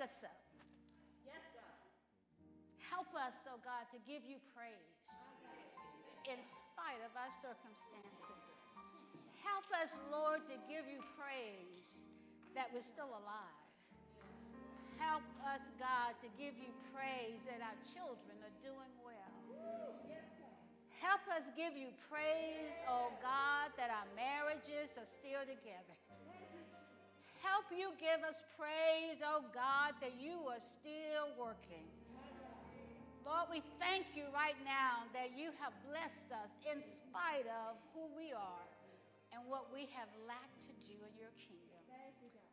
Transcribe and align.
Wake 0.00 0.08
us 0.08 0.24
up. 0.24 0.40
Help 2.88 3.12
us, 3.12 3.36
oh 3.52 3.60
God, 3.60 3.84
to 3.92 4.00
give 4.08 4.24
you 4.24 4.40
praise 4.56 5.04
in 6.24 6.40
spite 6.40 7.04
of 7.04 7.12
our 7.20 7.28
circumstances. 7.36 8.40
Help 9.44 9.68
us, 9.76 9.92
Lord, 10.08 10.40
to 10.48 10.56
give 10.72 10.88
you 10.88 11.04
praise 11.20 12.08
that 12.56 12.72
we're 12.72 12.80
still 12.80 13.12
alive. 13.12 13.60
Help 14.96 15.20
us, 15.44 15.68
God, 15.76 16.16
to 16.24 16.32
give 16.40 16.56
you 16.56 16.72
praise 16.96 17.44
that 17.44 17.60
our 17.60 17.76
children 17.92 18.40
are 18.40 18.56
doing 18.64 18.94
well. 19.04 19.36
Help 20.96 21.28
us 21.28 21.44
give 21.60 21.76
you 21.76 21.92
praise, 22.08 22.72
oh 22.88 23.12
God, 23.20 23.68
that 23.76 23.92
our 23.92 24.08
marriages 24.16 24.96
are 24.96 25.04
still 25.04 25.44
together. 25.44 25.96
Help 27.40 27.66
you 27.72 27.96
give 27.96 28.20
us 28.24 28.44
praise, 28.56 29.24
oh 29.24 29.44
God, 29.52 29.96
that 30.04 30.16
you 30.20 30.44
are 30.48 30.60
still 30.60 31.32
working. 31.40 31.88
Lord, 33.24 33.52
we 33.52 33.60
thank 33.80 34.12
you 34.16 34.28
right 34.32 34.56
now 34.64 35.04
that 35.12 35.36
you 35.36 35.52
have 35.60 35.72
blessed 35.88 36.32
us 36.32 36.52
in 36.64 36.80
spite 36.80 37.48
of 37.68 37.76
who 37.92 38.08
we 38.16 38.32
are 38.32 38.68
and 39.32 39.44
what 39.48 39.68
we 39.72 39.88
have 39.92 40.08
lacked 40.24 40.60
to 40.68 40.74
do 40.84 40.96
in 40.96 41.12
your 41.16 41.32
kingdom. 41.36 41.70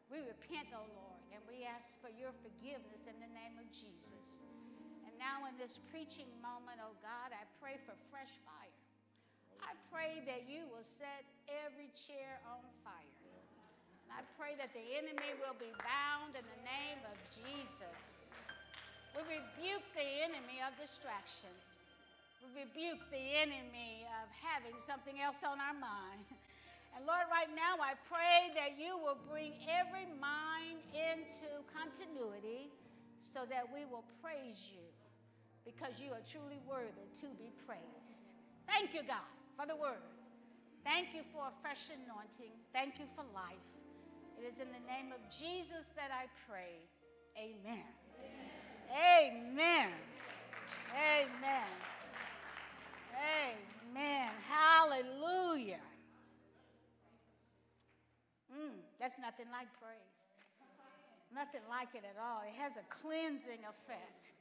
We 0.08 0.24
repent, 0.24 0.72
O 0.72 0.88
Lord, 0.96 1.24
and 1.36 1.44
we 1.52 1.68
ask 1.68 2.00
for 2.00 2.08
your 2.08 2.32
forgiveness 2.32 3.12
in 3.12 3.18
the 3.20 3.28
name 3.36 3.60
of 3.60 3.68
Jesus. 3.76 4.48
And 5.04 5.12
now, 5.20 5.44
in 5.52 5.60
this 5.60 5.76
preaching 5.92 6.32
moment, 6.40 6.80
oh 6.80 6.96
God, 7.04 7.36
I 7.36 7.44
pray 7.60 7.76
for 7.84 7.92
fresh 8.08 8.32
fire. 8.48 8.80
I 9.60 9.76
pray 9.92 10.24
that 10.24 10.48
you 10.48 10.64
will 10.72 10.88
set 10.88 11.28
every 11.68 11.92
chair 11.92 12.40
on 12.48 12.64
fire. 12.88 13.17
I 14.12 14.24
pray 14.40 14.56
that 14.58 14.72
the 14.72 14.86
enemy 14.96 15.36
will 15.42 15.58
be 15.60 15.72
bound 15.84 16.36
in 16.36 16.46
the 16.46 16.62
name 16.64 17.02
of 17.08 17.18
Jesus. 17.32 18.28
We 19.16 19.42
rebuke 19.42 19.86
the 19.98 20.10
enemy 20.24 20.62
of 20.62 20.76
distractions. 20.78 21.82
We 22.46 22.64
rebuke 22.66 23.02
the 23.10 23.26
enemy 23.42 24.06
of 24.22 24.30
having 24.38 24.78
something 24.78 25.18
else 25.18 25.42
on 25.42 25.58
our 25.58 25.74
mind. 25.74 26.26
And 26.96 27.06
Lord, 27.06 27.26
right 27.30 27.50
now 27.54 27.82
I 27.82 27.98
pray 28.10 28.54
that 28.58 28.78
you 28.78 28.98
will 28.98 29.18
bring 29.30 29.54
every 29.66 30.06
mind 30.18 30.82
into 30.94 31.50
continuity 31.70 32.70
so 33.22 33.46
that 33.50 33.66
we 33.70 33.86
will 33.86 34.06
praise 34.22 34.70
you 34.70 34.86
because 35.66 36.00
you 36.00 36.14
are 36.14 36.24
truly 36.26 36.58
worthy 36.66 37.06
to 37.22 37.28
be 37.36 37.52
praised. 37.68 38.34
Thank 38.66 38.94
you, 38.94 39.02
God, 39.04 39.28
for 39.60 39.68
the 39.68 39.76
word. 39.76 40.02
Thank 40.86 41.14
you 41.14 41.22
for 41.34 41.46
a 41.50 41.54
fresh 41.62 41.92
anointing. 41.92 42.54
Thank 42.72 42.98
you 43.00 43.06
for 43.14 43.26
life. 43.36 43.62
It 44.38 44.54
is 44.54 44.60
in 44.60 44.68
the 44.70 44.86
name 44.86 45.10
of 45.12 45.22
Jesus 45.34 45.90
that 45.98 46.14
I 46.14 46.30
pray. 46.46 46.78
Amen. 47.38 47.90
Amen. 48.94 49.90
Amen. 50.94 51.74
Amen. 53.18 54.30
Hallelujah. 54.46 55.82
Mm, 58.54 58.78
that's 59.00 59.16
nothing 59.20 59.50
like 59.52 59.68
praise. 59.82 60.14
Nothing 61.34 61.66
like 61.70 61.90
it 61.98 62.06
at 62.06 62.22
all. 62.22 62.46
It 62.46 62.54
has 62.62 62.78
a 62.78 62.86
cleansing 63.02 63.66
effect. 63.66 64.38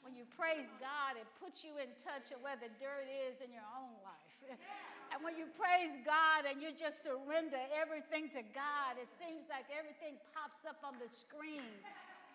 When 0.00 0.16
you 0.16 0.24
praise 0.32 0.66
God, 0.80 1.20
it 1.20 1.28
puts 1.44 1.62
you 1.62 1.76
in 1.76 1.92
touch 2.00 2.32
of 2.32 2.40
where 2.40 2.56
the 2.56 2.72
dirt 2.80 3.06
is 3.28 3.40
in 3.44 3.52
your 3.52 3.68
own 3.76 3.92
life. 4.00 4.58
And 5.16 5.24
when 5.24 5.40
you 5.40 5.48
praise 5.56 5.96
God 6.04 6.44
and 6.44 6.60
you 6.60 6.76
just 6.76 7.00
surrender 7.00 7.56
everything 7.72 8.28
to 8.36 8.44
God, 8.52 9.00
it 9.00 9.08
seems 9.16 9.48
like 9.48 9.64
everything 9.72 10.20
pops 10.36 10.60
up 10.68 10.76
on 10.84 10.92
the 11.00 11.08
screen 11.08 11.64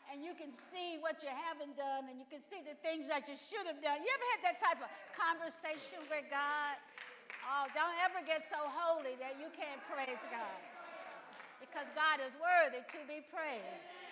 and 0.10 0.26
you 0.26 0.34
can 0.34 0.50
see 0.50 0.98
what 0.98 1.22
you 1.22 1.30
haven't 1.30 1.78
done 1.78 2.10
and 2.10 2.18
you 2.18 2.26
can 2.34 2.42
see 2.42 2.58
the 2.66 2.74
things 2.82 3.06
that 3.06 3.30
you 3.30 3.38
should 3.38 3.70
have 3.70 3.78
done. 3.86 4.02
You 4.02 4.10
ever 4.10 4.28
had 4.34 4.42
that 4.50 4.58
type 4.58 4.82
of 4.82 4.90
conversation 5.14 6.02
with 6.10 6.26
God? 6.34 6.74
Oh, 7.46 7.70
don't 7.78 7.94
ever 8.02 8.26
get 8.26 8.50
so 8.50 8.58
holy 8.58 9.14
that 9.22 9.38
you 9.38 9.54
can't 9.54 9.78
praise 9.86 10.26
God 10.34 10.58
because 11.62 11.86
God 11.94 12.18
is 12.18 12.34
worthy 12.42 12.82
to 12.82 13.00
be 13.06 13.22
praised. 13.30 14.10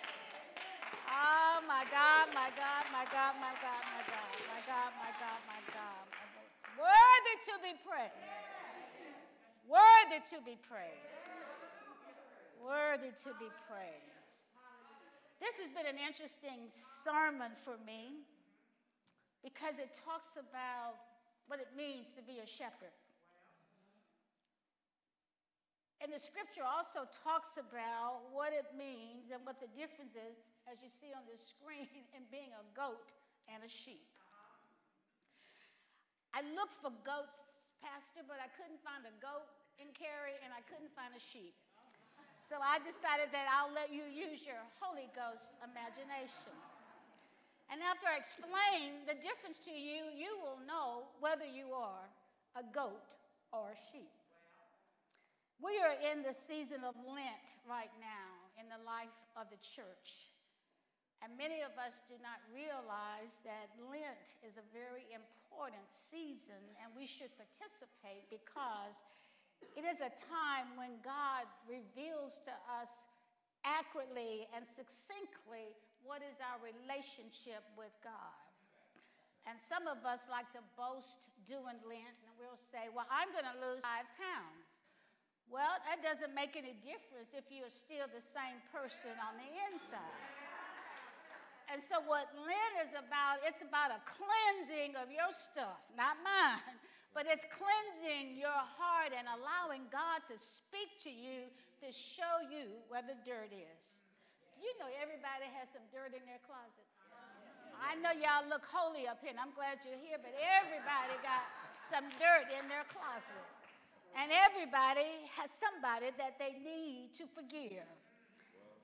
Oh, 1.10 1.58
my 1.66 1.82
God, 1.90 2.30
my 2.38 2.54
God, 2.54 2.86
my 2.94 3.02
God, 3.10 3.34
my 3.42 3.50
God, 3.58 3.82
my 3.82 4.02
God, 4.06 4.30
my 4.46 4.62
God, 4.62 4.90
my 4.94 5.10
God, 5.18 5.40
my 5.50 5.62
God. 5.74 6.06
Worthy 6.78 7.34
to 7.50 7.54
be 7.66 7.74
praised. 7.82 8.39
Worthy 9.70 10.18
to 10.34 10.42
be 10.42 10.58
praised. 10.66 11.30
Worthy 12.58 13.14
to 13.22 13.30
be 13.38 13.46
praised. 13.70 14.50
This 15.38 15.54
has 15.62 15.70
been 15.70 15.86
an 15.86 15.94
interesting 15.94 16.74
sermon 17.06 17.54
for 17.62 17.78
me 17.86 18.26
because 19.46 19.78
it 19.78 19.94
talks 19.94 20.34
about 20.34 20.98
what 21.46 21.62
it 21.62 21.70
means 21.78 22.18
to 22.18 22.22
be 22.26 22.42
a 22.42 22.48
shepherd. 22.50 22.90
And 26.02 26.10
the 26.10 26.18
scripture 26.18 26.66
also 26.66 27.06
talks 27.22 27.54
about 27.54 28.26
what 28.34 28.50
it 28.50 28.66
means 28.74 29.30
and 29.30 29.38
what 29.46 29.62
the 29.62 29.70
difference 29.78 30.18
is, 30.18 30.34
as 30.66 30.82
you 30.82 30.90
see 30.90 31.14
on 31.14 31.22
the 31.30 31.38
screen, 31.38 31.86
in 32.18 32.26
being 32.34 32.50
a 32.58 32.66
goat 32.74 33.14
and 33.46 33.62
a 33.62 33.70
sheep. 33.70 34.02
I 36.34 36.42
looked 36.58 36.74
for 36.82 36.90
goats, 37.06 37.46
Pastor, 37.78 38.26
but 38.26 38.42
I 38.42 38.50
couldn't 38.58 38.82
find 38.82 39.06
a 39.06 39.14
goat 39.22 39.59
in 39.80 39.88
Cary 39.96 40.36
and 40.44 40.52
I 40.52 40.60
couldn't 40.68 40.92
find 40.92 41.10
a 41.16 41.20
sheep. 41.20 41.56
So 42.36 42.60
I 42.60 42.78
decided 42.84 43.32
that 43.32 43.48
I'll 43.48 43.72
let 43.72 43.88
you 43.88 44.04
use 44.06 44.44
your 44.44 44.60
Holy 44.78 45.08
Ghost 45.16 45.56
imagination. 45.64 46.54
And 47.72 47.78
after 47.80 48.10
I 48.10 48.18
explain 48.18 49.06
the 49.06 49.14
difference 49.16 49.62
to 49.64 49.72
you, 49.72 50.10
you 50.12 50.36
will 50.42 50.58
know 50.66 51.06
whether 51.22 51.46
you 51.46 51.70
are 51.70 52.06
a 52.58 52.66
goat 52.74 53.14
or 53.54 53.70
a 53.70 53.78
sheep. 53.88 54.10
We 55.62 55.78
are 55.78 55.94
in 56.10 56.26
the 56.26 56.34
season 56.34 56.82
of 56.82 56.98
Lent 57.06 57.46
right 57.68 57.92
now 58.02 58.30
in 58.58 58.66
the 58.66 58.82
life 58.82 59.14
of 59.38 59.46
the 59.54 59.60
church. 59.62 60.32
And 61.22 61.36
many 61.36 61.60
of 61.60 61.76
us 61.76 62.00
do 62.08 62.16
not 62.24 62.40
realize 62.48 63.44
that 63.44 63.70
Lent 63.78 64.40
is 64.40 64.56
a 64.56 64.66
very 64.72 65.04
important 65.12 65.84
season 65.92 66.58
and 66.80 66.88
we 66.96 67.04
should 67.04 67.30
participate 67.36 68.24
because 68.32 68.98
it 69.76 69.84
is 69.86 70.00
a 70.00 70.12
time 70.28 70.76
when 70.76 70.98
God 71.00 71.48
reveals 71.64 72.40
to 72.44 72.54
us 72.80 72.90
accurately 73.64 74.48
and 74.56 74.64
succinctly 74.64 75.76
what 76.04 76.24
is 76.24 76.36
our 76.40 76.58
relationship 76.60 77.64
with 77.76 77.92
God. 78.00 78.40
And 79.48 79.56
some 79.56 79.88
of 79.88 80.04
us 80.04 80.28
like 80.28 80.48
to 80.52 80.62
boast 80.76 81.32
doing 81.48 81.80
Lent, 81.88 82.16
and 82.24 82.32
we'll 82.36 82.60
say, 82.60 82.92
Well, 82.92 83.08
I'm 83.08 83.32
going 83.32 83.48
to 83.48 83.56
lose 83.56 83.80
five 83.80 84.08
pounds. 84.20 84.68
Well, 85.48 85.80
that 85.88 86.04
doesn't 86.04 86.30
make 86.36 86.54
any 86.54 86.76
difference 86.84 87.34
if 87.34 87.48
you 87.50 87.66
are 87.66 87.72
still 87.72 88.06
the 88.06 88.22
same 88.22 88.60
person 88.70 89.16
on 89.18 89.34
the 89.40 89.50
inside. 89.72 90.20
And 91.72 91.82
so, 91.82 92.02
what 92.04 92.30
Lent 92.36 92.74
is 92.84 92.92
about, 92.94 93.42
it's 93.46 93.62
about 93.64 93.94
a 93.94 94.00
cleansing 94.06 94.94
of 94.98 95.10
your 95.10 95.30
stuff, 95.32 95.78
not 95.96 96.18
mine, 96.22 96.78
but 97.14 97.26
it's 97.26 97.44
cleansing 97.50 98.38
your 98.38 98.62
heart 98.78 99.10
and 99.10 99.26
allowing 99.26 99.86
God 99.90 100.22
to 100.30 100.38
speak 100.38 100.94
to 101.02 101.10
you 101.10 101.50
to 101.82 101.88
show 101.90 102.44
you 102.46 102.70
where 102.86 103.02
the 103.02 103.18
dirt 103.26 103.50
is. 103.50 104.00
Do 104.54 104.62
you 104.62 104.74
know 104.78 104.90
everybody 105.00 105.48
has 105.58 105.72
some 105.72 105.82
dirt 105.90 106.12
in 106.12 106.22
their 106.28 106.40
closets? 106.46 106.90
I 107.80 107.96
know 107.98 108.12
y'all 108.12 108.44
look 108.46 108.62
holy 108.68 109.08
up 109.08 109.24
here, 109.24 109.32
and 109.32 109.40
I'm 109.40 109.56
glad 109.56 109.80
you're 109.82 109.98
here, 110.04 110.20
but 110.20 110.36
everybody 110.36 111.16
got 111.24 111.48
some 111.88 112.04
dirt 112.20 112.52
in 112.52 112.68
their 112.68 112.84
closet. 112.92 113.46
And 114.12 114.28
everybody 114.28 115.24
has 115.32 115.48
somebody 115.48 116.12
that 116.20 116.36
they 116.36 116.60
need 116.60 117.16
to 117.16 117.24
forgive. 117.32 117.88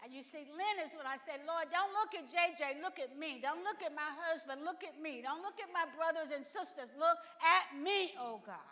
And 0.06 0.14
you 0.14 0.22
see, 0.22 0.46
Lent 0.54 0.78
is 0.86 0.94
when 0.94 1.02
I 1.02 1.18
say, 1.18 1.34
Lord, 1.42 1.66
don't 1.74 1.90
look 1.90 2.14
at 2.14 2.30
JJ, 2.30 2.78
look 2.78 3.02
at 3.02 3.18
me. 3.18 3.42
Don't 3.42 3.66
look 3.66 3.82
at 3.82 3.90
my 3.90 4.06
husband, 4.22 4.62
look 4.62 4.86
at 4.86 5.02
me. 5.02 5.18
Don't 5.18 5.42
look 5.42 5.58
at 5.58 5.66
my 5.74 5.82
brothers 5.98 6.30
and 6.30 6.46
sisters, 6.46 6.94
look 6.94 7.18
at 7.42 7.74
me, 7.74 8.14
oh 8.14 8.38
God. 8.46 8.70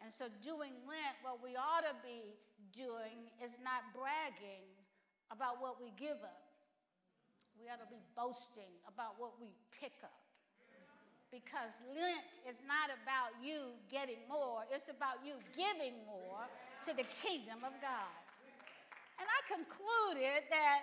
And 0.00 0.08
so, 0.08 0.32
doing 0.40 0.72
Lent, 0.88 1.20
what 1.20 1.44
we 1.44 1.60
ought 1.60 1.84
to 1.84 1.92
be 2.00 2.32
doing 2.72 3.28
is 3.44 3.52
not 3.60 3.84
bragging 3.92 4.64
about 5.28 5.60
what 5.60 5.76
we 5.76 5.92
give 6.00 6.16
up. 6.24 6.48
We 7.60 7.68
ought 7.68 7.84
to 7.84 7.92
be 7.92 8.00
boasting 8.16 8.72
about 8.88 9.20
what 9.20 9.36
we 9.36 9.52
pick 9.76 9.92
up. 10.00 10.24
Because 11.28 11.76
Lent 11.92 12.32
is 12.48 12.64
not 12.64 12.88
about 12.88 13.36
you 13.44 13.76
getting 13.92 14.24
more, 14.24 14.64
it's 14.72 14.88
about 14.88 15.20
you 15.20 15.36
giving 15.52 16.00
more 16.08 16.48
to 16.88 16.96
the 16.96 17.04
kingdom 17.20 17.60
of 17.60 17.76
God. 17.84 18.08
And 19.20 19.28
I 19.28 19.40
concluded 19.52 20.48
that 20.48 20.80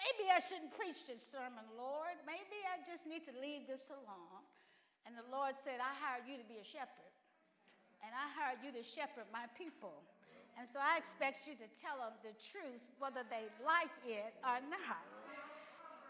maybe 0.00 0.32
I 0.32 0.40
shouldn't 0.40 0.72
preach 0.72 1.04
this 1.04 1.20
sermon, 1.20 1.68
Lord. 1.76 2.16
Maybe 2.24 2.64
I 2.64 2.80
just 2.80 3.04
need 3.04 3.28
to 3.28 3.34
leave 3.36 3.68
this 3.68 3.92
alone. 3.92 4.40
And 5.04 5.12
the 5.12 5.28
Lord 5.28 5.60
said, 5.60 5.76
I 5.76 5.92
hired 6.00 6.24
you 6.24 6.40
to 6.40 6.46
be 6.48 6.64
a 6.64 6.64
shepherd. 6.64 7.12
And 8.00 8.10
I 8.16 8.26
hired 8.32 8.64
you 8.64 8.72
to 8.72 8.80
shepherd 8.80 9.28
my 9.28 9.44
people. 9.52 10.00
And 10.56 10.64
so 10.64 10.80
I 10.80 10.96
expect 10.96 11.44
you 11.44 11.52
to 11.60 11.68
tell 11.76 12.00
them 12.00 12.16
the 12.24 12.32
truth, 12.40 12.80
whether 12.96 13.20
they 13.28 13.46
like 13.60 13.92
it 14.08 14.32
or 14.40 14.64
not. 14.72 15.04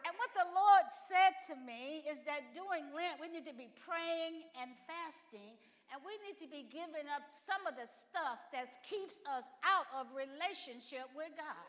And 0.02 0.14
what 0.18 0.30
the 0.34 0.46
Lord 0.50 0.86
said 0.90 1.38
to 1.50 1.54
me 1.62 2.02
is 2.06 2.22
that 2.26 2.50
during 2.54 2.90
Lent, 2.90 3.22
we 3.22 3.30
need 3.30 3.46
to 3.46 3.54
be 3.54 3.70
praying 3.82 4.46
and 4.58 4.74
fasting 4.86 5.58
and 5.92 6.00
we 6.08 6.16
need 6.24 6.40
to 6.40 6.48
be 6.48 6.64
giving 6.72 7.04
up 7.12 7.20
some 7.36 7.60
of 7.68 7.76
the 7.76 7.84
stuff 7.84 8.40
that 8.48 8.80
keeps 8.80 9.20
us 9.28 9.44
out 9.60 9.84
of 9.92 10.08
relationship 10.16 11.04
with 11.12 11.28
God. 11.36 11.68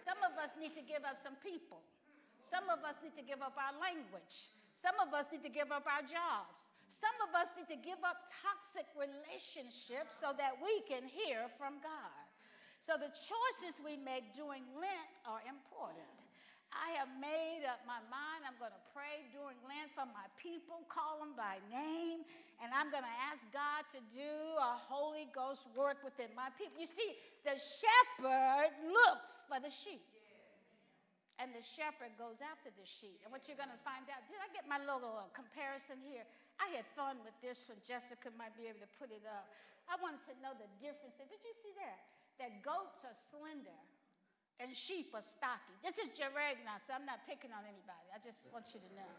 Some 0.00 0.16
of 0.24 0.32
us 0.40 0.56
need 0.56 0.72
to 0.80 0.80
give 0.80 1.04
up 1.04 1.20
some 1.20 1.36
people. 1.44 1.84
Some 2.40 2.72
of 2.72 2.80
us 2.80 3.04
need 3.04 3.12
to 3.20 3.22
give 3.22 3.44
up 3.44 3.52
our 3.60 3.76
language. 3.76 4.48
Some 4.72 4.96
of 4.96 5.12
us 5.12 5.28
need 5.28 5.44
to 5.44 5.52
give 5.52 5.68
up 5.68 5.84
our 5.84 6.00
jobs. 6.00 6.72
Some 6.88 7.12
of 7.20 7.36
us 7.36 7.52
need 7.52 7.68
to 7.68 7.76
give 7.76 8.00
up 8.00 8.24
toxic 8.40 8.88
relationships 8.96 10.16
so 10.16 10.32
that 10.40 10.56
we 10.56 10.80
can 10.88 11.04
hear 11.04 11.52
from 11.60 11.78
God. 11.84 12.24
So 12.80 12.96
the 12.96 13.12
choices 13.12 13.76
we 13.84 14.00
make 14.00 14.32
during 14.32 14.64
Lent 14.72 15.12
are 15.28 15.44
important. 15.44 16.08
I 16.70 16.94
have 17.02 17.10
made 17.18 17.66
up 17.66 17.82
my 17.82 17.98
mind. 18.06 18.46
I'm 18.46 18.54
going 18.62 18.74
to 18.74 18.86
pray 18.94 19.26
during 19.34 19.58
Lent 19.66 19.90
for 19.90 20.06
my 20.06 20.26
people, 20.38 20.86
call 20.86 21.18
them 21.18 21.34
by 21.34 21.58
name, 21.66 22.22
and 22.62 22.70
I'm 22.70 22.94
going 22.94 23.06
to 23.06 23.16
ask 23.26 23.42
God 23.50 23.82
to 23.90 24.00
do 24.14 24.34
a 24.54 24.74
Holy 24.86 25.26
Ghost 25.34 25.66
work 25.74 25.98
within 26.06 26.30
my 26.38 26.46
people. 26.54 26.78
You 26.78 26.86
see, 26.86 27.18
the 27.42 27.58
shepherd 27.58 28.70
looks 28.86 29.42
for 29.50 29.58
the 29.58 29.70
sheep. 29.70 30.02
And 31.40 31.56
the 31.56 31.64
shepherd 31.64 32.12
goes 32.20 32.36
after 32.44 32.68
the 32.68 32.84
sheep. 32.84 33.16
And 33.24 33.32
what 33.32 33.48
you're 33.48 33.56
going 33.56 33.72
to 33.72 33.80
find 33.80 34.04
out, 34.12 34.20
did 34.28 34.36
I 34.36 34.52
get 34.52 34.68
my 34.68 34.76
little 34.76 35.16
uh, 35.16 35.32
comparison 35.32 35.96
here? 36.04 36.28
I 36.60 36.68
had 36.76 36.84
fun 36.92 37.16
with 37.24 37.32
this 37.40 37.64
one. 37.64 37.80
Jessica 37.80 38.28
might 38.36 38.52
be 38.60 38.68
able 38.68 38.84
to 38.84 38.92
put 39.00 39.08
it 39.08 39.24
up. 39.24 39.48
I 39.88 39.96
wanted 40.04 40.20
to 40.28 40.36
know 40.44 40.52
the 40.52 40.68
difference. 40.84 41.16
Did 41.16 41.40
you 41.40 41.56
see 41.64 41.72
that? 41.80 41.98
That 42.36 42.60
goats 42.60 43.00
are 43.08 43.16
slender 43.16 43.80
and 44.60 44.76
sheep 44.76 45.16
are 45.16 45.24
stocky. 45.24 45.72
This 45.80 45.96
is 45.96 46.12
Jaragna, 46.12 46.76
so 46.84 46.92
I'm 46.92 47.08
not 47.08 47.24
picking 47.24 47.48
on 47.50 47.64
anybody. 47.64 48.06
I 48.12 48.20
just 48.20 48.44
want 48.52 48.68
you 48.76 48.80
to 48.84 48.90
know. 48.92 49.12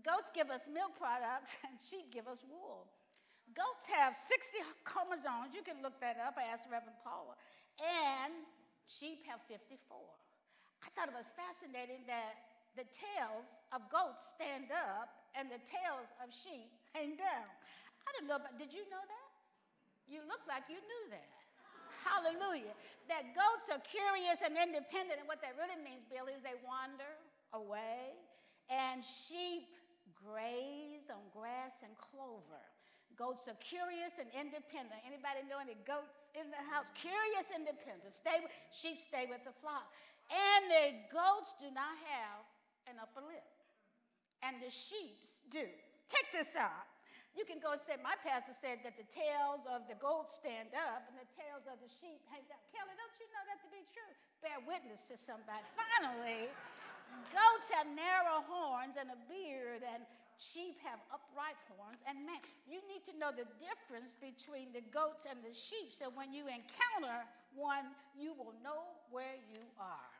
Goats 0.00 0.32
give 0.32 0.48
us 0.48 0.64
milk 0.64 0.96
products, 0.96 1.52
and 1.68 1.76
sheep 1.76 2.08
give 2.08 2.24
us 2.24 2.40
wool. 2.48 2.88
Goats 3.52 3.86
have 3.92 4.16
60 4.16 4.64
chromosomes. 4.88 5.52
You 5.52 5.62
can 5.62 5.84
look 5.84 6.00
that 6.00 6.16
up. 6.18 6.40
I 6.40 6.48
asked 6.48 6.66
Reverend 6.72 6.98
Paula. 7.04 7.36
And 7.78 8.32
sheep 8.88 9.22
have 9.28 9.44
54. 9.46 9.76
I 10.82 10.88
thought 10.96 11.12
it 11.12 11.16
was 11.16 11.30
fascinating 11.36 12.02
that 12.08 12.56
the 12.74 12.88
tails 12.92 13.52
of 13.72 13.84
goats 13.92 14.24
stand 14.36 14.72
up 14.72 15.28
and 15.36 15.48
the 15.52 15.60
tails 15.68 16.08
of 16.20 16.32
sheep 16.32 16.72
hang 16.96 17.16
down. 17.16 17.48
I 18.04 18.08
don't 18.16 18.28
know, 18.28 18.40
but 18.40 18.56
did 18.56 18.72
you 18.72 18.84
know 18.88 19.00
that? 19.00 19.30
You 20.08 20.22
look 20.24 20.44
like 20.48 20.68
you 20.68 20.78
knew 20.78 21.04
that. 21.12 21.35
Hallelujah. 22.06 22.74
That 23.10 23.34
goats 23.34 23.66
are 23.70 23.82
curious 23.82 24.38
and 24.46 24.54
independent. 24.54 25.18
And 25.18 25.26
what 25.26 25.42
that 25.42 25.58
really 25.58 25.78
means, 25.82 26.06
Billy, 26.06 26.38
is 26.38 26.42
they 26.46 26.58
wander 26.62 27.10
away. 27.50 28.14
And 28.70 29.02
sheep 29.02 29.66
graze 30.14 31.10
on 31.10 31.22
grass 31.34 31.82
and 31.82 31.94
clover. 31.98 32.62
Goats 33.18 33.48
are 33.48 33.58
curious 33.58 34.18
and 34.20 34.28
independent. 34.36 35.00
Anybody 35.02 35.42
know 35.48 35.58
any 35.58 35.78
goats 35.88 36.14
in 36.36 36.52
the 36.52 36.62
house? 36.68 36.92
Curious, 36.92 37.48
independent. 37.48 38.12
Stay 38.12 38.38
with, 38.44 38.52
sheep 38.70 39.00
stay 39.00 39.24
with 39.26 39.40
the 39.42 39.56
flock. 39.64 39.88
And 40.28 40.62
the 40.68 40.86
goats 41.08 41.56
do 41.56 41.70
not 41.72 41.96
have 42.06 42.44
an 42.86 43.00
upper 43.00 43.24
lip. 43.24 43.46
And 44.44 44.60
the 44.60 44.68
sheep 44.68 45.24
do. 45.48 45.64
Check 46.12 46.26
this 46.30 46.52
out. 46.58 46.86
You 47.36 47.44
can 47.44 47.60
go 47.60 47.76
and 47.76 47.82
say, 47.84 48.00
my 48.00 48.16
pastor 48.24 48.56
said 48.56 48.80
that 48.80 48.96
the 48.96 49.04
tails 49.12 49.60
of 49.68 49.84
the 49.92 49.96
goats 50.00 50.40
stand 50.40 50.72
up 50.72 51.04
and 51.04 51.20
the 51.20 51.28
tails 51.36 51.68
of 51.68 51.76
the 51.84 51.90
sheep 52.00 52.24
hang 52.32 52.40
down. 52.48 52.56
Kelly, 52.72 52.96
don't 52.96 53.16
you 53.20 53.28
know 53.36 53.44
that 53.44 53.60
to 53.60 53.68
be 53.68 53.84
true? 53.92 54.12
Bear 54.40 54.56
witness 54.64 55.04
to 55.12 55.20
somebody. 55.20 55.60
Finally, 55.76 56.48
goats 57.36 57.68
have 57.76 57.84
narrow 57.92 58.40
horns 58.48 58.96
and 58.96 59.12
a 59.12 59.20
beard, 59.28 59.84
and 59.84 60.08
sheep 60.40 60.80
have 60.80 60.96
upright 61.12 61.60
horns. 61.68 62.00
And 62.08 62.24
man, 62.24 62.40
you 62.64 62.80
need 62.88 63.04
to 63.04 63.12
know 63.20 63.28
the 63.28 63.44
difference 63.60 64.16
between 64.16 64.72
the 64.72 64.80
goats 64.88 65.28
and 65.28 65.36
the 65.44 65.52
sheep. 65.52 65.92
So 65.92 66.08
when 66.16 66.32
you 66.32 66.48
encounter 66.48 67.20
one, 67.52 67.92
you 68.16 68.32
will 68.32 68.56
know 68.64 68.96
where 69.12 69.36
you 69.52 69.60
are. 69.76 70.12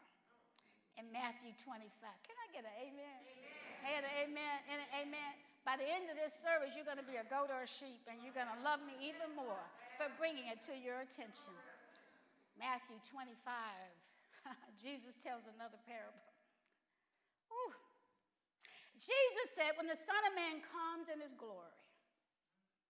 In 1.00 1.08
Matthew 1.12 1.52
25. 1.64 1.88
Can 2.24 2.36
I 2.40 2.46
get 2.52 2.64
an 2.64 2.76
amen? 2.76 3.20
Amen. 3.24 4.00
An 4.00 4.04
amen 4.20 4.56
and 4.68 4.78
an 4.80 4.90
amen. 5.00 5.32
By 5.66 5.74
the 5.74 5.88
end 5.90 6.06
of 6.06 6.14
this 6.14 6.30
service, 6.38 6.78
you're 6.78 6.86
going 6.86 7.02
to 7.02 7.10
be 7.10 7.18
a 7.18 7.26
goat 7.26 7.50
or 7.50 7.66
a 7.66 7.66
sheep, 7.66 8.06
and 8.06 8.22
you're 8.22 8.36
going 8.38 8.46
to 8.46 8.60
love 8.62 8.78
me 8.86 8.94
even 9.02 9.34
more 9.34 9.66
for 9.98 10.06
bringing 10.14 10.46
it 10.46 10.62
to 10.70 10.74
your 10.78 11.02
attention. 11.02 11.58
Matthew 12.54 13.02
25, 13.10 13.34
Jesus 14.86 15.18
tells 15.18 15.42
another 15.50 15.82
parable. 15.82 16.30
Ooh. 17.50 17.74
Jesus 18.94 19.50
said, 19.58 19.74
When 19.74 19.90
the 19.90 19.98
Son 19.98 20.22
of 20.30 20.38
Man 20.38 20.62
comes 20.62 21.10
in 21.10 21.18
his 21.18 21.34
glory, 21.34 21.74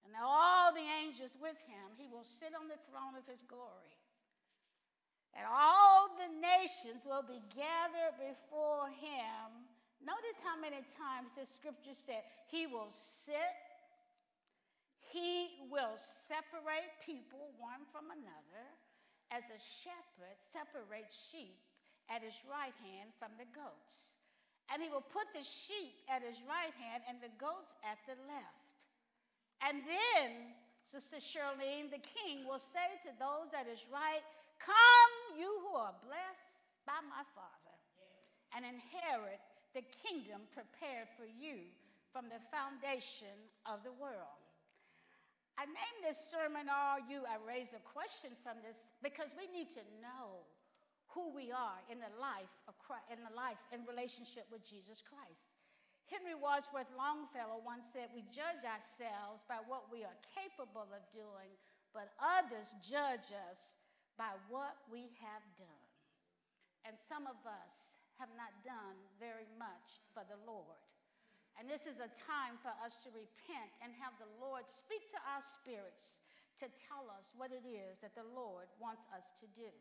and 0.05 0.13
all 0.21 0.69
the 0.77 0.85
angels 1.01 1.33
with 1.41 1.57
him, 1.65 1.97
he 1.97 2.13
will 2.13 2.29
sit 2.29 2.53
on 2.53 2.69
the 2.69 2.79
throne 2.93 3.17
of 3.17 3.25
his 3.25 3.41
glory. 3.41 3.97
And 5.33 5.49
all 5.49 6.13
the 6.13 6.29
nations 6.29 7.09
will 7.09 7.25
be 7.25 7.41
gathered 7.57 8.21
before 8.21 8.93
him 9.01 9.65
Notice 10.07 10.39
how 10.47 10.55
many 10.55 10.87
times 10.95 11.35
the 11.35 11.43
scripture 11.43 11.99
said, 11.99 12.23
He 12.47 12.71
will 12.71 12.95
sit, 12.95 13.59
He 15.11 15.67
will 15.67 15.99
separate 15.99 16.95
people 17.03 17.51
one 17.59 17.83
from 17.91 18.15
another, 18.15 18.67
as 19.35 19.43
a 19.51 19.59
shepherd 19.59 20.39
separates 20.39 21.11
sheep 21.11 21.59
at 22.07 22.23
his 22.23 22.39
right 22.47 22.75
hand 22.87 23.11
from 23.19 23.35
the 23.35 23.51
goats. 23.51 24.15
And 24.71 24.79
he 24.79 24.87
will 24.87 25.03
put 25.03 25.27
the 25.35 25.43
sheep 25.43 26.07
at 26.07 26.23
his 26.23 26.39
right 26.47 26.75
hand 26.79 27.03
and 27.11 27.19
the 27.19 27.35
goats 27.39 27.75
at 27.83 27.99
the 28.07 28.15
left. 28.31 28.71
And 29.63 29.83
then, 29.83 30.55
Sister 30.87 31.19
Shirlene, 31.19 31.91
the 31.91 32.03
king 32.03 32.47
will 32.47 32.63
say 32.63 32.95
to 33.07 33.11
those 33.19 33.51
at 33.51 33.67
his 33.67 33.83
right, 33.91 34.23
Come, 34.63 35.15
you 35.35 35.51
who 35.67 35.75
are 35.75 35.95
blessed 36.07 36.55
by 36.87 36.99
my 37.11 37.27
Father, 37.35 37.75
and 38.55 38.63
inherit 38.63 39.43
the 39.77 39.85
kingdom 40.01 40.49
prepared 40.57 41.05
for 41.21 41.29
you 41.29 41.69
from 42.09 42.33
the 42.33 42.41
foundation 42.49 43.37
of 43.69 43.85
the 43.85 43.93
world. 44.01 44.41
I 45.61 45.69
named 45.69 46.01
this 46.01 46.17
sermon 46.17 46.73
Are 46.73 47.05
You? 47.05 47.29
I 47.29 47.37
raise 47.45 47.77
a 47.77 47.85
question 47.85 48.33
from 48.41 48.65
this 48.65 48.81
because 49.05 49.37
we 49.37 49.45
need 49.53 49.69
to 49.77 49.85
know 50.01 50.49
who 51.13 51.29
we 51.29 51.53
are 51.53 51.77
in 51.93 52.01
the 52.01 52.13
life 52.17 52.53
of 52.65 52.77
Christ, 52.81 53.13
in 53.13 53.21
the 53.21 53.37
life 53.37 53.61
in 53.69 53.85
relationship 53.85 54.49
with 54.49 54.65
Jesus 54.65 55.05
Christ. 55.05 55.53
Henry 56.09 56.37
Wadsworth 56.37 56.89
Longfellow 56.97 57.61
once 57.61 57.85
said, 57.93 58.09
We 58.17 58.25
judge 58.33 58.65
ourselves 58.65 59.45
by 59.45 59.61
what 59.69 59.93
we 59.93 60.09
are 60.09 60.25
capable 60.33 60.89
of 60.89 61.05
doing, 61.13 61.53
but 61.93 62.17
others 62.17 62.73
judge 62.81 63.29
us 63.53 63.77
by 64.17 64.33
what 64.49 64.81
we 64.89 65.13
have 65.21 65.45
done. 65.61 65.89
And 66.89 66.97
some 66.97 67.29
of 67.29 67.37
us 67.45 67.96
have 68.19 68.33
not 68.37 68.53
done 68.65 68.97
very 69.21 69.49
much 69.61 70.03
for 70.13 70.25
the 70.29 70.39
Lord. 70.49 70.85
And 71.57 71.65
this 71.69 71.89
is 71.89 72.01
a 72.05 72.13
time 72.13 72.61
for 72.61 72.73
us 72.85 73.01
to 73.05 73.09
repent 73.17 73.73
and 73.81 73.93
have 73.97 74.13
the 74.21 74.29
Lord 74.37 74.69
speak 74.69 75.09
to 75.17 75.21
our 75.25 75.41
spirits 75.41 76.21
to 76.61 76.69
tell 76.89 77.09
us 77.13 77.33
what 77.37 77.53
it 77.53 77.65
is 77.65 78.01
that 78.01 78.17
the 78.17 78.29
Lord 78.37 78.69
wants 78.81 79.05
us 79.13 79.33
to 79.41 79.47
do. 79.57 79.73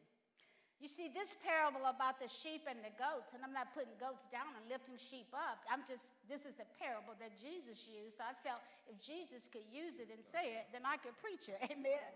You 0.83 0.91
see, 0.91 1.07
this 1.07 1.39
parable 1.39 1.87
about 1.87 2.19
the 2.19 2.27
sheep 2.27 2.67
and 2.67 2.83
the 2.83 2.91
goats, 2.99 3.31
and 3.31 3.39
I'm 3.47 3.55
not 3.55 3.71
putting 3.71 3.95
goats 3.95 4.27
down 4.27 4.51
and 4.59 4.63
lifting 4.67 4.99
sheep 4.99 5.31
up. 5.31 5.63
I'm 5.71 5.87
just, 5.87 6.11
this 6.27 6.43
is 6.43 6.59
a 6.59 6.67
parable 6.75 7.15
that 7.23 7.31
Jesus 7.39 7.87
used. 7.87 8.19
I 8.19 8.35
felt 8.43 8.59
if 8.91 8.99
Jesus 8.99 9.47
could 9.47 9.63
use 9.71 10.03
it 10.03 10.11
and 10.11 10.19
say 10.19 10.59
it, 10.59 10.67
then 10.75 10.83
I 10.83 10.99
could 10.99 11.15
preach 11.23 11.47
it. 11.47 11.63
Amen. 11.71 12.11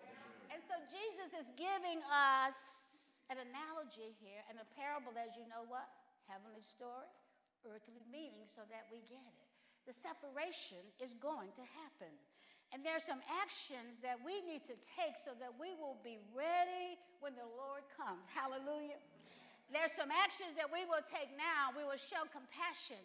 And 0.51 0.59
so 0.59 0.75
Jesus 0.91 1.31
is 1.39 1.47
giving 1.55 2.03
us 2.11 2.59
an 3.31 3.39
analogy 3.39 4.11
here 4.19 4.43
and 4.51 4.59
a 4.59 4.67
parable, 4.75 5.15
as 5.15 5.39
you 5.39 5.47
know 5.47 5.63
what? 5.71 5.88
Heavenly 6.29 6.62
story, 6.62 7.09
earthly 7.65 8.05
meaning, 8.05 8.45
so 8.45 8.62
that 8.69 8.86
we 8.93 9.01
get 9.09 9.25
it. 9.25 9.50
The 9.89 9.95
separation 9.98 10.86
is 11.01 11.17
going 11.17 11.50
to 11.57 11.65
happen. 11.74 12.13
And 12.69 12.86
there 12.86 12.93
are 12.93 13.01
some 13.01 13.25
actions 13.41 13.98
that 14.05 14.21
we 14.21 14.45
need 14.45 14.62
to 14.69 14.77
take 14.77 15.17
so 15.17 15.33
that 15.41 15.50
we 15.57 15.74
will 15.81 15.98
be 16.05 16.21
ready 16.38 17.01
when 17.17 17.33
the 17.33 17.50
Lord 17.57 17.81
comes. 17.98 18.21
Hallelujah. 18.29 19.01
There's 19.74 19.93
some 19.98 20.13
actions 20.13 20.53
that 20.53 20.69
we 20.69 20.86
will 20.86 21.01
take 21.09 21.33
now. 21.33 21.74
We 21.74 21.81
will 21.81 21.98
show 21.98 22.29
compassion. 22.29 23.01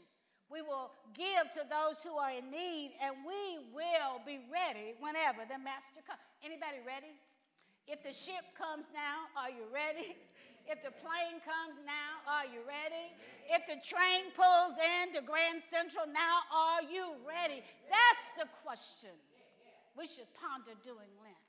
We 0.53 0.61
will 0.61 0.93
give 1.17 1.49
to 1.57 1.65
those 1.65 2.05
who 2.05 2.21
are 2.21 2.37
in 2.37 2.53
need, 2.53 2.93
and 3.01 3.25
we 3.25 3.65
will 3.73 4.21
be 4.29 4.45
ready 4.53 4.93
whenever 5.01 5.49
the 5.49 5.57
master 5.57 6.05
comes. 6.05 6.21
Anybody 6.45 6.85
ready? 6.85 7.17
If 7.89 8.05
the 8.05 8.13
ship 8.13 8.45
comes 8.57 8.85
now, 8.93 9.29
are 9.37 9.49
you 9.49 9.65
ready? 9.73 10.17
If 10.65 10.81
the 10.81 10.97
plane 10.97 11.45
comes 11.45 11.77
now, 11.85 12.25
are 12.25 12.49
you 12.49 12.65
ready? 12.65 13.13
If 13.53 13.69
the 13.69 13.77
train 13.85 14.33
pulls 14.33 14.81
into 14.81 15.21
Grand 15.21 15.61
Central 15.61 16.09
now, 16.09 16.49
are 16.49 16.81
you 16.89 17.21
ready? 17.21 17.61
That's 17.93 18.29
the 18.41 18.49
question 18.65 19.13
we 19.93 20.09
should 20.09 20.29
ponder 20.33 20.73
doing 20.81 21.13
Lent. 21.21 21.45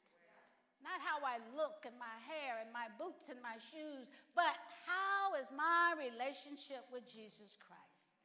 Not 0.83 0.99
how 0.99 1.23
I 1.23 1.39
look 1.55 1.87
and 1.87 1.95
my 1.95 2.11
hair 2.27 2.59
and 2.59 2.69
my 2.75 2.91
boots 2.99 3.31
and 3.31 3.39
my 3.39 3.55
shoes, 3.57 4.05
but 4.35 4.53
how 4.83 5.33
is 5.39 5.49
my 5.55 5.95
relationship 5.95 6.83
with 6.91 7.07
Jesus 7.07 7.55
Christ? 7.55 8.19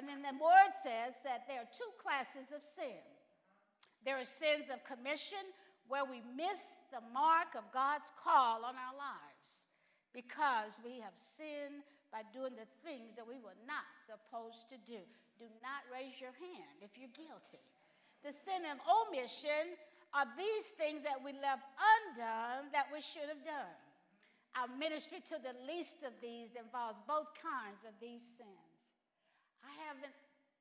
And 0.00 0.08
then 0.08 0.24
the 0.24 0.34
word 0.40 0.72
says 0.72 1.20
that 1.28 1.44
there 1.44 1.60
are 1.60 1.76
two 1.76 1.92
classes 2.00 2.50
of 2.50 2.64
sin. 2.64 3.04
There 4.02 4.16
are 4.16 4.26
sins 4.26 4.72
of 4.72 4.82
commission 4.82 5.44
where 5.86 6.08
we 6.08 6.24
miss 6.34 6.58
the 6.90 7.04
mark 7.12 7.52
of 7.54 7.68
God's 7.70 8.08
call 8.16 8.64
on 8.64 8.74
our 8.74 8.96
lives 8.96 9.68
because 10.12 10.78
we 10.84 11.00
have 11.00 11.16
sinned 11.16 11.82
by 12.12 12.22
doing 12.32 12.52
the 12.54 12.68
things 12.84 13.16
that 13.16 13.26
we 13.26 13.40
were 13.40 13.56
not 13.64 13.88
supposed 14.04 14.68
to 14.68 14.76
do. 14.84 15.00
Do 15.40 15.48
not 15.64 15.82
raise 15.88 16.20
your 16.20 16.36
hand 16.36 16.76
if 16.84 16.94
you're 17.00 17.12
guilty 17.16 17.60
the 18.22 18.30
sin 18.30 18.62
of 18.70 18.78
omission 18.86 19.74
are 20.14 20.26
these 20.38 20.66
things 20.78 21.02
that 21.02 21.18
we 21.18 21.34
left 21.42 21.66
undone 21.74 22.70
that 22.70 22.86
we 22.94 23.02
should 23.02 23.26
have 23.26 23.42
done. 23.42 23.78
Our 24.54 24.70
ministry 24.78 25.18
to 25.32 25.36
the 25.42 25.56
least 25.66 26.06
of 26.06 26.14
these 26.22 26.54
involves 26.54 27.00
both 27.08 27.32
kinds 27.34 27.82
of 27.82 27.96
these 27.98 28.22
sins. 28.22 28.70
I 29.64 29.72
have 29.88 29.98
an 30.04 30.12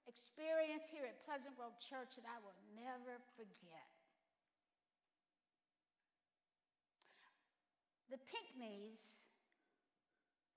experience 0.08 0.88
here 0.90 1.06
at 1.06 1.22
Pleasant 1.28 1.54
Grove 1.60 1.76
Church 1.78 2.18
that 2.18 2.26
I 2.26 2.40
will 2.42 2.56
never 2.74 3.20
forget. 3.36 3.90
The 8.10 8.20
Pinkneys 8.28 9.11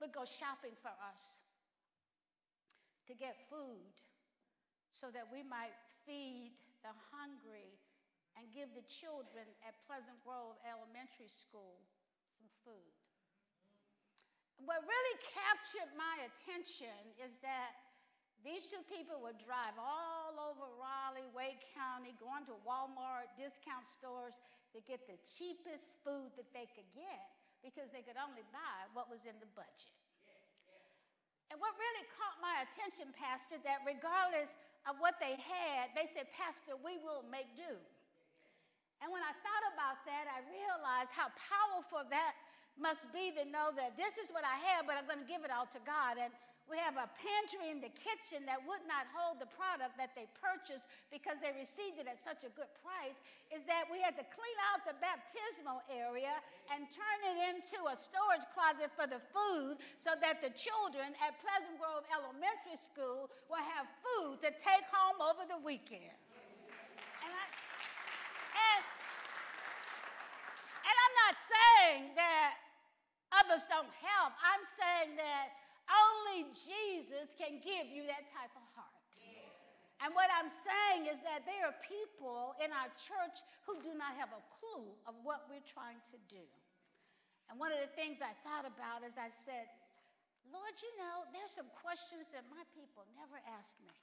would 0.05 0.13
go 0.13 0.29
shopping 0.29 0.77
for 0.85 0.93
us 1.01 1.41
to 3.09 3.17
get 3.17 3.41
food 3.49 3.89
so 4.93 5.09
that 5.09 5.25
we 5.33 5.41
might 5.41 5.73
feed 6.05 6.53
the 6.85 6.93
hungry, 7.09 7.73
and 8.37 8.45
give 8.53 8.69
the 8.77 8.85
children 8.93 9.49
at 9.65 9.73
Pleasant 9.89 10.21
Grove 10.21 10.61
Elementary 10.69 11.33
School 11.33 11.81
some 12.37 12.51
food. 12.61 12.93
What 14.69 14.85
really 14.85 15.17
captured 15.25 15.89
my 15.97 16.29
attention 16.29 16.93
is 17.17 17.41
that 17.41 17.73
these 18.45 18.69
two 18.69 18.85
people 18.85 19.17
would 19.25 19.41
drive 19.41 19.73
all 19.81 20.37
over 20.37 20.69
Raleigh, 20.77 21.31
Wake 21.33 21.65
County, 21.73 22.13
going 22.21 22.45
to 22.53 22.55
Walmart, 22.69 23.33
discount 23.41 23.89
stores 23.89 24.37
to 24.77 24.85
get 24.85 25.09
the 25.09 25.17
cheapest 25.25 25.97
food 26.05 26.29
that 26.37 26.51
they 26.53 26.69
could 26.77 26.87
get 26.93 27.25
because 27.65 27.89
they 27.91 28.05
could 28.05 28.21
only 28.21 28.45
buy 28.53 28.85
what 28.93 29.09
was 29.09 29.25
in 29.25 29.35
the 29.41 29.49
budget. 29.57 29.97
And 31.49 31.57
what 31.57 31.73
really 31.81 32.05
caught 32.15 32.37
my 32.45 32.63
attention, 32.69 33.11
Pastor, 33.17 33.57
that 33.65 33.81
regardless 33.89 34.53
of 34.85 35.01
what 35.01 35.17
they 35.17 35.41
had, 35.41 35.89
they 35.97 36.05
said, 36.13 36.29
Pastor, 36.37 36.77
we 36.85 37.01
will 37.01 37.25
make 37.33 37.49
do. 37.57 37.73
And 39.01 39.09
when 39.09 39.25
I 39.25 39.33
thought 39.41 39.65
about 39.73 40.05
that, 40.05 40.29
I 40.29 40.45
realized 40.49 41.13
how 41.13 41.33
powerful 41.37 42.05
that 42.13 42.37
must 42.77 43.09
be 43.13 43.33
to 43.37 43.45
know 43.49 43.71
that 43.77 43.97
this 43.97 44.17
is 44.19 44.33
what 44.35 44.45
I 44.45 44.57
have, 44.73 44.85
but 44.85 44.99
I'm 44.99 45.07
going 45.07 45.23
to 45.23 45.29
give 45.29 45.45
it 45.45 45.53
all 45.53 45.69
to 45.73 45.81
God. 45.87 46.21
And 46.21 46.33
we 46.65 46.81
have 46.81 46.97
a 46.97 47.09
pantry 47.21 47.69
in 47.69 47.85
the 47.85 47.93
kitchen 47.93 48.49
that 48.49 48.57
would 48.65 48.81
not 48.89 49.05
hold 49.13 49.37
the 49.37 49.49
product 49.53 50.01
that 50.01 50.17
they 50.17 50.25
purchased 50.41 50.89
because 51.13 51.37
they 51.45 51.53
received 51.53 52.01
it 52.01 52.09
at 52.09 52.17
such 52.17 52.41
a 52.41 52.51
good 52.57 52.73
price. 52.81 53.21
Is 53.53 53.69
that 53.69 53.85
we 53.93 54.01
had 54.01 54.17
to 54.17 54.25
clean 54.33 54.59
out 54.73 54.81
the 54.89 54.97
baptismal 54.97 55.85
area 55.93 56.41
and 56.73 56.89
turn 56.89 57.19
it 57.29 57.39
into 57.53 57.85
a 57.85 57.93
storage 57.93 58.49
closet 58.57 58.89
for 58.97 59.05
the 59.05 59.21
food 59.29 59.77
so 60.01 60.17
that 60.17 60.41
the 60.41 60.57
children 60.57 61.13
at 61.21 61.37
Pleasant 61.45 61.77
Grove 61.77 62.09
Elementary 62.09 62.81
School 62.81 63.29
will 63.53 63.65
have 63.77 63.85
food 64.01 64.41
to 64.41 64.49
take 64.57 64.89
home 64.89 65.21
over 65.21 65.45
the 65.45 65.61
weekend. 65.61 66.17
And, 67.21 67.33
I, 67.33 67.45
and, 68.57 68.81
and 70.81 70.97
I'm 70.97 71.15
not 71.29 71.35
saying 71.45 72.03
that 72.17 72.57
others 73.37 73.69
don't 73.69 73.93
help. 74.01 74.33
I'm 74.41 74.65
saying 74.65 75.21
that 75.21 75.64
only 75.89 76.49
Jesus 76.53 77.33
can 77.37 77.61
give 77.61 77.89
you 77.93 78.09
that 78.09 78.25
type 78.33 78.53
of 78.57 78.65
heart. 78.73 78.95
And 80.03 80.13
what 80.13 80.29
I'm 80.37 80.51
saying 80.51 81.09
is 81.09 81.17
that 81.25 81.49
there 81.49 81.65
are 81.65 81.77
people 81.81 82.53
in 82.61 82.69
our 82.77 82.91
church 82.99 83.41
who 83.65 83.81
do 83.81 83.97
not 83.97 84.13
have 84.21 84.37
a 84.37 84.43
clue 84.61 84.93
of 85.09 85.17
what 85.25 85.49
we're 85.49 85.65
trying 85.65 86.03
to 86.13 86.19
do. 86.29 86.45
And 87.49 87.57
one 87.57 87.73
of 87.73 87.81
the 87.81 87.93
things 87.97 88.21
I 88.21 88.37
thought 88.45 88.69
about 88.69 89.01
is 89.07 89.17
I 89.17 89.33
said, 89.33 89.65
Lord, 90.53 90.77
you 90.77 90.93
know, 91.01 91.25
there's 91.33 91.57
some 91.57 91.71
questions 91.81 92.29
that 92.37 92.45
my 92.53 92.61
people 92.77 93.09
never 93.17 93.41
ask 93.57 93.81
me. 93.81 93.97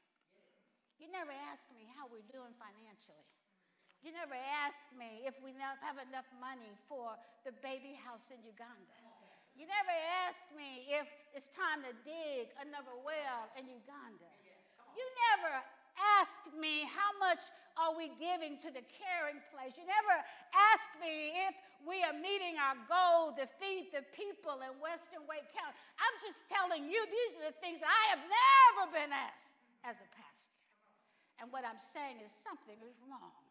You 0.97 1.09
never 1.09 1.33
ask 1.53 1.69
me 1.73 1.85
how 1.97 2.09
we're 2.09 2.25
doing 2.29 2.53
financially. 2.57 3.29
You 4.01 4.09
never 4.09 4.37
ask 4.37 4.81
me 4.97 5.25
if 5.29 5.37
we 5.45 5.53
have 5.61 6.01
enough 6.01 6.25
money 6.41 6.73
for 6.89 7.13
the 7.45 7.53
baby 7.61 7.93
house 7.93 8.33
in 8.33 8.41
Uganda. 8.41 9.00
You 9.55 9.67
never 9.67 9.95
ask 10.27 10.47
me 10.55 10.87
if 10.89 11.07
it's 11.35 11.51
time 11.51 11.83
to 11.83 11.91
dig 12.03 12.51
another 12.59 12.95
well 13.03 13.51
in 13.59 13.67
Uganda. 13.67 14.31
You 14.95 15.05
never 15.31 15.63
ask 16.19 16.39
me 16.55 16.87
how 16.87 17.11
much 17.19 17.43
are 17.79 17.95
we 17.95 18.11
giving 18.19 18.59
to 18.59 18.69
the 18.71 18.83
caring 18.83 19.39
place. 19.51 19.75
You 19.79 19.87
never 19.87 20.15
ask 20.51 20.87
me 20.99 21.35
if 21.47 21.53
we 21.87 22.03
are 22.03 22.15
meeting 22.15 22.59
our 22.59 22.77
goal 22.87 23.31
to 23.39 23.47
feed 23.59 23.91
the 23.95 24.03
people 24.11 24.59
in 24.59 24.71
Western 24.79 25.23
Wake 25.25 25.47
County. 25.51 25.75
I'm 25.99 26.17
just 26.19 26.45
telling 26.51 26.87
you, 26.87 26.99
these 27.07 27.31
are 27.39 27.51
the 27.51 27.57
things 27.63 27.79
that 27.79 27.91
I 27.91 28.05
have 28.15 28.23
never 28.23 28.83
been 28.91 29.11
asked 29.11 29.55
as 29.87 29.97
a 30.03 30.09
pastor. 30.13 30.61
And 31.41 31.49
what 31.49 31.65
I'm 31.65 31.81
saying 31.81 32.21
is 32.21 32.29
something 32.29 32.77
is 32.85 32.93
wrong 33.07 33.41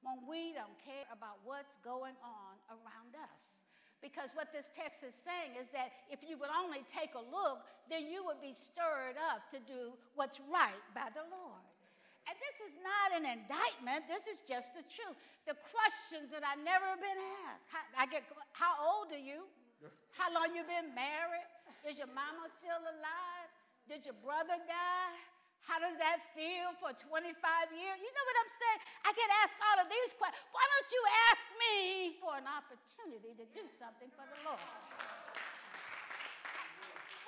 when 0.00 0.24
we 0.24 0.56
don't 0.56 0.76
care 0.80 1.04
about 1.12 1.42
what's 1.44 1.76
going 1.84 2.16
on 2.24 2.54
around 2.72 3.12
us. 3.28 3.60
Because 4.00 4.32
what 4.32 4.48
this 4.48 4.72
text 4.72 5.04
is 5.04 5.12
saying 5.12 5.60
is 5.60 5.68
that 5.76 5.92
if 6.08 6.24
you 6.24 6.40
would 6.40 6.48
only 6.48 6.80
take 6.88 7.12
a 7.12 7.24
look, 7.24 7.68
then 7.92 8.08
you 8.08 8.24
would 8.24 8.40
be 8.40 8.56
stirred 8.56 9.20
up 9.20 9.44
to 9.52 9.60
do 9.60 9.92
what's 10.16 10.40
right 10.48 10.80
by 10.96 11.12
the 11.12 11.24
Lord. 11.28 11.64
And 12.24 12.36
this 12.40 12.56
is 12.64 12.74
not 12.80 13.12
an 13.12 13.24
indictment, 13.28 14.08
this 14.08 14.24
is 14.24 14.40
just 14.48 14.72
the 14.72 14.84
truth. 14.88 15.16
The 15.44 15.56
questions 15.72 16.32
that 16.32 16.46
I've 16.46 16.62
never 16.64 16.96
been 16.96 17.20
asked. 17.48 17.66
How, 17.68 17.82
I 17.96 18.04
get, 18.08 18.24
how 18.56 18.78
old 18.80 19.12
are 19.12 19.20
you? 19.20 19.44
How 20.16 20.28
long 20.32 20.52
you 20.52 20.64
been 20.64 20.92
married? 20.92 21.48
Is 21.84 21.96
your 21.96 22.12
mama 22.12 22.48
still 22.52 22.76
alive? 22.76 23.48
Did 23.88 24.04
your 24.04 24.16
brother 24.20 24.60
die? 24.68 25.16
How 25.64 25.78
does 25.78 25.96
that 26.00 26.24
feel 26.34 26.72
for 26.80 26.90
25 26.92 27.30
years? 27.72 27.96
You 28.00 28.10
know 28.10 28.24
what 28.26 28.36
I'm 28.42 28.52
saying? 28.52 28.80
I 29.06 29.12
can 29.14 29.30
ask 29.44 29.54
all 29.60 29.78
of 29.84 29.88
these 29.88 30.12
questions. 30.16 30.40
Why 30.50 30.64
don't 30.64 30.90
you 30.90 31.02
ask 31.30 31.44
me 31.56 31.76
for 32.18 32.32
an 32.36 32.48
opportunity 32.48 33.32
to 33.38 33.46
do 33.54 33.64
something 33.68 34.10
for 34.16 34.24
the 34.26 34.38
Lord? 34.42 34.60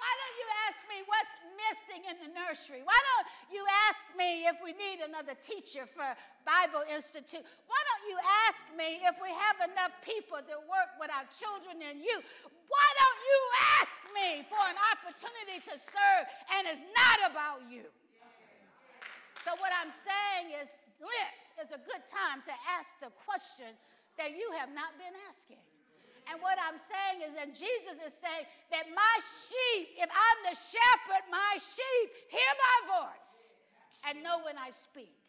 Why 0.03 0.13
don't 0.19 0.37
you 0.43 0.49
ask 0.67 0.79
me 0.91 0.99
what's 1.07 1.37
missing 1.55 2.03
in 2.11 2.17
the 2.19 2.31
nursery? 2.35 2.83
Why 2.83 2.99
don't 2.99 3.27
you 3.55 3.63
ask 3.87 4.03
me 4.19 4.51
if 4.51 4.59
we 4.59 4.75
need 4.75 4.99
another 4.99 5.39
teacher 5.39 5.87
for 5.87 6.05
Bible 6.43 6.83
Institute? 6.91 7.47
Why 7.71 7.81
don't 7.87 8.05
you 8.11 8.19
ask 8.51 8.67
me 8.75 8.99
if 9.07 9.15
we 9.23 9.31
have 9.31 9.63
enough 9.71 9.95
people 10.03 10.43
to 10.43 10.57
work 10.67 10.91
with 10.99 11.15
our 11.15 11.23
children 11.31 11.79
and 11.79 12.03
youth? 12.03 12.27
Why 12.67 12.89
don't 12.99 13.21
you 13.23 13.41
ask 13.79 13.95
me 14.11 14.29
for 14.51 14.63
an 14.67 14.79
opportunity 14.91 15.63
to 15.71 15.75
serve 15.79 16.25
and 16.59 16.67
it's 16.67 16.83
not 16.99 17.31
about 17.31 17.63
you? 17.71 17.87
So, 19.43 19.59
what 19.59 19.75
I'm 19.75 19.91
saying 19.91 20.55
is, 20.63 20.67
Lent 21.03 21.45
is 21.59 21.71
a 21.75 21.81
good 21.83 22.03
time 22.07 22.43
to 22.47 22.55
ask 22.79 22.95
the 23.03 23.11
question 23.27 23.75
that 24.19 24.39
you 24.39 24.47
have 24.59 24.71
not 24.71 24.95
been 24.99 25.15
asking. 25.27 25.63
And 26.31 26.39
what 26.39 26.55
I'm 26.63 26.79
saying 26.79 27.27
is 27.27 27.35
and 27.35 27.51
Jesus 27.51 27.99
is 27.99 28.15
saying 28.23 28.47
that 28.71 28.87
my 28.95 29.15
sheep, 29.27 29.99
if 29.99 30.07
I'm 30.07 30.39
the 30.47 30.55
shepherd, 30.55 31.27
my 31.27 31.59
sheep 31.59 32.07
hear 32.31 32.53
my 32.55 32.79
voice 33.03 33.59
and 34.07 34.23
know 34.23 34.39
when 34.47 34.55
I 34.55 34.71
speak. 34.71 35.22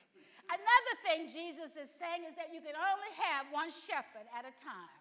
Another 0.51 0.95
thing 1.03 1.27
Jesus 1.31 1.75
is 1.79 1.87
saying 1.87 2.27
is 2.27 2.35
that 2.35 2.51
you 2.51 2.59
can 2.59 2.75
only 2.75 3.11
have 3.15 3.47
one 3.51 3.71
shepherd 3.71 4.27
at 4.35 4.43
a 4.43 4.53
time. 4.59 4.91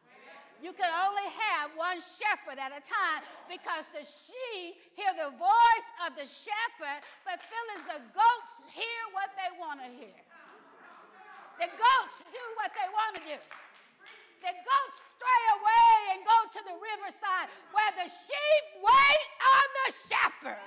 You 0.63 0.71
can 0.71 0.95
only 0.95 1.27
have 1.27 1.75
one 1.75 1.99
shepherd 1.99 2.63
at 2.63 2.71
a 2.71 2.79
time 2.87 3.27
because 3.51 3.91
the 3.91 4.07
sheep 4.07 4.79
hear 4.95 5.11
the 5.19 5.35
voice 5.35 5.89
of 6.07 6.15
the 6.15 6.23
shepherd, 6.23 7.03
but 7.27 7.43
Phyllis, 7.51 7.83
the 7.91 8.01
goats 8.15 8.63
hear 8.71 9.03
what 9.11 9.35
they 9.35 9.51
want 9.59 9.83
to 9.83 9.91
hear. 9.91 10.23
The 11.59 11.67
goats 11.67 12.23
do 12.31 12.45
what 12.63 12.71
they 12.79 12.87
want 12.95 13.19
to 13.19 13.23
do. 13.27 13.39
The 14.43 14.55
goats 14.55 14.99
stray 15.19 15.43
away 15.59 15.95
and 16.15 16.19
go 16.23 16.39
to 16.55 16.61
the 16.67 16.77
riverside 16.79 17.51
where 17.75 17.93
the 17.99 18.07
sheep 18.07 18.65
wait 18.79 19.25
on 19.43 19.67
the 19.83 19.89
shepherd. 20.11 20.63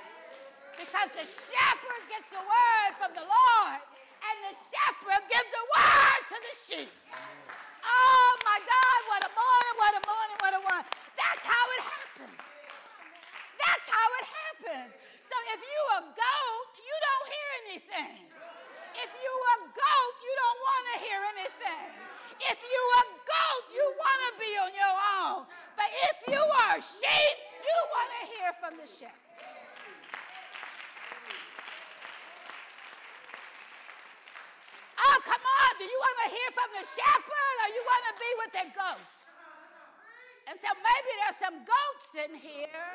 Because 0.75 1.15
the 1.15 1.23
shepherd 1.23 2.03
gets 2.11 2.27
the 2.35 2.43
word 2.43 2.91
from 2.99 3.15
the 3.15 3.23
Lord, 3.23 3.79
and 4.23 4.37
the 4.47 4.53
shepherd 4.71 5.23
gives 5.27 5.51
a 5.51 5.63
word 5.73 6.21
to 6.31 6.37
the 6.39 6.53
sheep. 6.55 6.93
Oh 7.85 8.29
my 8.47 8.59
God, 8.61 8.99
what 9.11 9.21
a 9.25 9.31
morning, 9.33 9.75
what 9.77 9.93
a 9.95 10.01
morning, 10.07 10.37
what 10.41 10.53
a 10.55 10.61
morning. 10.63 10.87
That's 11.17 11.43
how 11.43 11.65
it 11.77 11.83
happens. 11.83 12.39
That's 13.59 13.87
how 13.89 14.07
it 14.21 14.27
happens. 14.27 14.91
So 15.27 15.35
if 15.53 15.61
you 15.61 15.81
a 15.97 16.01
goat, 16.15 16.69
you 16.79 16.95
don't 16.95 17.27
hear 17.27 17.49
anything. 17.65 18.17
If 18.95 19.11
you 19.11 19.31
a 19.31 19.57
goat, 19.75 20.15
you 20.23 20.33
don't 20.39 20.59
want 20.63 20.83
to 20.91 20.95
hear 21.03 21.19
anything. 21.35 21.89
If 22.39 22.59
you 22.59 22.81
a 22.99 23.03
goat, 23.27 23.63
you 23.73 23.85
want 23.99 24.19
to 24.27 24.31
be 24.39 24.51
on 24.59 24.71
your 24.75 24.95
own. 25.19 25.39
But 25.75 25.89
if 26.07 26.15
you 26.31 26.39
are 26.39 26.77
sheep, 26.79 27.37
you 27.59 27.77
want 27.91 28.09
to 28.15 28.21
hear 28.31 28.49
from 28.59 28.73
the 28.79 28.87
shepherd. 28.87 29.54
Come 35.25 35.41
on. 35.41 35.71
Do 35.81 35.85
you 35.89 35.99
want 35.99 36.17
to 36.23 36.29
hear 36.29 36.49
from 36.53 36.69
the 36.77 36.85
shepherd 36.85 37.55
or 37.65 37.69
you 37.73 37.83
want 37.83 38.03
to 38.05 38.13
be 38.15 38.31
with 38.45 38.51
the 38.53 38.65
goats? 38.71 39.35
And 40.45 40.55
so 40.61 40.69
maybe 40.77 41.11
there's 41.25 41.41
some 41.41 41.57
goats 41.65 42.09
in 42.13 42.31
here 42.37 42.89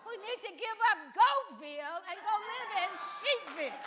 who 0.00 0.12
need 0.24 0.40
to 0.48 0.52
give 0.56 0.78
up 0.90 0.98
Goatville 1.12 2.00
and 2.08 2.16
go 2.16 2.34
live 2.40 2.72
in 2.88 2.90
Sheepville. 2.96 3.84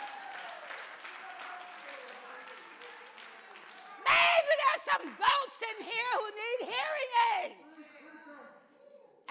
Maybe 4.06 4.52
there's 4.62 4.84
some 4.86 5.06
goats 5.18 5.58
in 5.58 5.78
here 5.82 6.12
who 6.22 6.28
need 6.38 6.58
hearing 6.70 7.12
aids. 7.34 7.74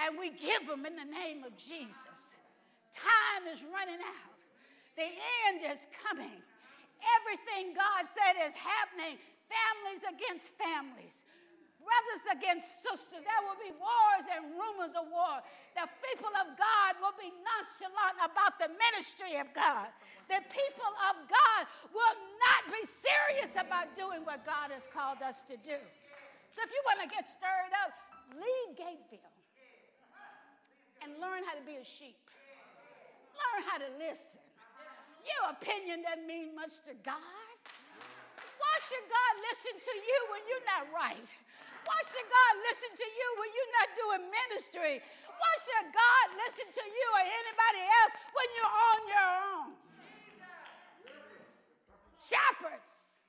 And 0.04 0.20
we 0.20 0.36
give 0.36 0.68
them 0.68 0.86
in 0.86 1.00
the 1.00 1.08
name 1.08 1.46
of 1.48 1.56
Jesus. 1.56 2.36
Time 2.94 3.48
is 3.52 3.64
running 3.64 4.04
out, 4.04 4.38
the 4.98 5.08
end 5.48 5.64
is 5.64 5.80
coming. 6.04 6.44
Everything 7.20 7.76
God 7.76 8.08
said 8.08 8.40
is 8.48 8.56
happening. 8.56 9.20
Families 9.52 10.04
against 10.08 10.50
families, 10.58 11.14
brothers 11.78 12.24
against 12.32 12.66
sisters. 12.82 13.22
There 13.22 13.44
will 13.46 13.60
be 13.60 13.76
wars 13.76 14.26
and 14.34 14.56
rumors 14.56 14.96
of 14.98 15.06
war. 15.12 15.44
The 15.78 15.86
people 16.02 16.32
of 16.42 16.56
God 16.58 16.92
will 17.04 17.14
be 17.20 17.30
nonchalant 17.30 18.18
about 18.24 18.58
the 18.58 18.72
ministry 18.72 19.38
of 19.38 19.52
God. 19.54 19.92
The 20.32 20.42
people 20.50 20.94
of 21.12 21.28
God 21.28 21.62
will 21.92 22.18
not 22.42 22.72
be 22.72 22.82
serious 22.88 23.54
about 23.60 23.94
doing 23.94 24.26
what 24.26 24.42
God 24.48 24.74
has 24.74 24.88
called 24.90 25.22
us 25.22 25.44
to 25.52 25.60
do. 25.60 25.78
So 26.50 26.62
if 26.64 26.72
you 26.72 26.82
want 26.88 27.04
to 27.06 27.10
get 27.12 27.28
stirred 27.30 27.74
up, 27.84 27.92
leave 28.38 28.80
Goatville 28.80 29.34
and 31.04 31.20
learn 31.20 31.44
how 31.44 31.54
to 31.54 31.66
be 31.66 31.76
a 31.78 31.86
sheep. 31.86 32.16
Learn 33.36 33.62
how 33.68 33.78
to 33.78 33.90
listen. 34.00 34.43
Your 35.24 35.56
opinion 35.56 36.04
doesn't 36.04 36.28
mean 36.28 36.52
much 36.56 36.84
to 36.88 36.94
God. 37.04 37.56
Why 38.60 38.76
should 38.84 39.06
God 39.08 39.34
listen 39.48 39.76
to 39.80 39.96
you 39.96 40.18
when 40.32 40.42
you're 40.48 40.68
not 40.68 40.84
right? 40.92 41.30
Why 41.84 42.00
should 42.08 42.28
God 42.28 42.54
listen 42.64 42.92
to 42.96 43.08
you 43.08 43.28
when 43.40 43.50
you're 43.52 43.76
not 43.80 43.90
doing 43.96 44.24
ministry? 44.32 44.94
Why 45.28 45.54
should 45.64 45.88
God 45.92 46.26
listen 46.40 46.68
to 46.72 46.86
you 46.88 47.08
or 47.16 47.24
anybody 47.24 47.84
else 47.84 48.14
when 48.32 48.48
you're 48.56 48.76
on 48.92 49.00
your 49.08 49.30
own? 49.52 49.70
Shepherds 52.24 53.24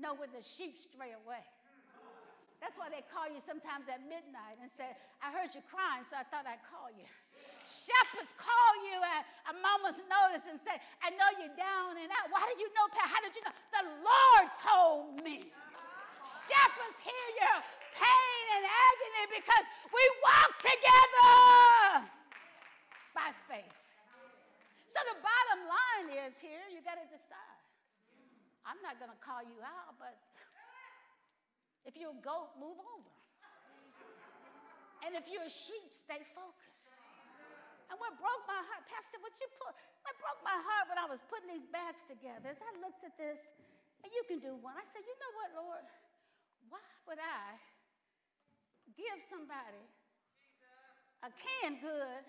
know 0.00 0.16
when 0.16 0.32
the 0.32 0.40
sheep 0.40 0.80
stray 0.80 1.12
away. 1.12 1.44
That's 2.58 2.74
why 2.74 2.90
they 2.90 3.04
call 3.06 3.30
you 3.30 3.38
sometimes 3.44 3.86
at 3.86 4.02
midnight 4.02 4.58
and 4.58 4.66
say, 4.72 4.90
I 5.22 5.30
heard 5.30 5.54
you 5.54 5.62
crying, 5.70 6.02
so 6.02 6.18
I 6.18 6.24
thought 6.26 6.42
I'd 6.48 6.64
call 6.66 6.90
you. 6.90 7.06
Shepherds 7.68 8.32
call 8.40 8.72
you 8.88 8.96
at 9.04 9.28
a 9.52 9.54
moment's 9.60 10.00
notice 10.08 10.48
and 10.48 10.56
say, 10.64 10.80
I 11.04 11.12
know 11.12 11.28
you're 11.36 11.52
down 11.52 12.00
and 12.00 12.08
out. 12.08 12.32
Why 12.32 12.40
did 12.48 12.56
you 12.56 12.72
know, 12.72 12.88
Pat? 12.96 13.12
How 13.12 13.20
did 13.20 13.36
you 13.36 13.44
know? 13.44 13.52
The 13.76 13.84
Lord 14.00 14.46
told 14.56 15.20
me. 15.20 15.52
Shepherds 16.24 16.96
hear 17.04 17.26
your 17.44 17.56
pain 17.92 18.44
and 18.56 18.64
agony 18.64 19.24
because 19.36 19.64
we 19.92 20.02
walk 20.24 20.50
together 20.64 22.08
by 23.12 23.28
faith. 23.52 23.80
So 24.88 25.04
the 25.12 25.20
bottom 25.20 25.68
line 25.68 26.08
is 26.24 26.40
here, 26.40 26.64
you 26.72 26.80
got 26.80 26.96
to 26.96 27.04
decide. 27.12 27.60
I'm 28.64 28.80
not 28.80 28.96
going 28.96 29.12
to 29.12 29.20
call 29.20 29.44
you 29.44 29.60
out, 29.60 29.92
but 30.00 30.16
if 31.84 32.00
you're 32.00 32.16
a 32.16 32.24
goat, 32.24 32.56
move 32.56 32.80
over. 32.80 33.12
And 35.04 35.12
if 35.14 35.28
you're 35.28 35.44
a 35.44 35.52
sheep, 35.52 35.92
stay 35.92 36.24
focused. 36.32 36.96
And 37.88 37.96
what 37.96 38.12
broke 38.20 38.44
my 38.44 38.60
heart, 38.60 38.84
Pastor, 38.84 39.16
what 39.24 39.32
you 39.40 39.48
put, 39.56 39.72
what 40.04 40.14
broke 40.20 40.40
my 40.44 40.56
heart 40.56 40.92
when 40.92 41.00
I 41.00 41.08
was 41.08 41.24
putting 41.24 41.48
these 41.48 41.64
bags 41.72 42.04
together 42.04 42.52
is 42.52 42.60
I 42.60 42.72
looked 42.84 43.00
at 43.04 43.16
this, 43.16 43.40
and 44.04 44.12
you 44.12 44.22
can 44.28 44.38
do 44.44 44.52
one. 44.60 44.76
I 44.76 44.84
said, 44.84 45.04
you 45.04 45.16
know 45.16 45.32
what, 45.40 45.48
Lord? 45.56 45.86
Why 46.68 46.84
would 47.08 47.20
I 47.20 47.56
give 48.92 49.24
somebody 49.24 49.84
a 51.24 51.32
canned 51.32 51.80
good 51.80 52.24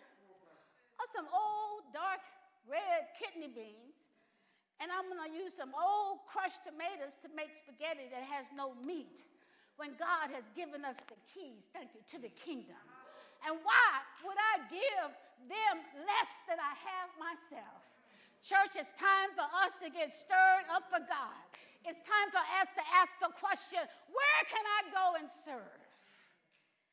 or 1.00 1.06
some 1.12 1.28
old 1.32 1.92
dark 1.92 2.24
red 2.68 3.12
kidney 3.20 3.52
beans, 3.52 4.00
and 4.80 4.92
I'm 4.92 5.12
gonna 5.12 5.32
use 5.32 5.56
some 5.56 5.76
old 5.76 6.24
crushed 6.28 6.64
tomatoes 6.64 7.20
to 7.24 7.28
make 7.36 7.52
spaghetti 7.52 8.08
that 8.12 8.24
has 8.24 8.48
no 8.56 8.76
meat 8.80 9.24
when 9.76 9.96
God 9.96 10.32
has 10.36 10.44
given 10.56 10.84
us 10.84 11.00
the 11.08 11.20
keys, 11.28 11.72
thank 11.72 11.96
you, 11.96 12.04
to 12.16 12.18
the 12.20 12.32
kingdom. 12.32 12.80
And 13.48 13.56
why 13.64 13.90
would 14.26 14.38
I 14.38 14.68
give 14.68 15.10
them 15.48 15.76
less 16.04 16.32
than 16.48 16.60
I 16.60 16.74
have 16.76 17.10
myself? 17.16 17.82
Church, 18.44 18.80
it's 18.80 18.96
time 18.96 19.32
for 19.36 19.48
us 19.64 19.76
to 19.84 19.92
get 19.92 20.12
stirred 20.12 20.68
up 20.72 20.88
for 20.88 21.00
God. 21.04 21.40
It's 21.88 22.00
time 22.04 22.30
for 22.32 22.44
us 22.60 22.76
to 22.76 22.84
ask 22.96 23.12
the 23.20 23.32
question 23.40 23.80
where 24.12 24.42
can 24.48 24.64
I 24.64 24.80
go 24.92 25.06
and 25.20 25.28
serve? 25.28 25.79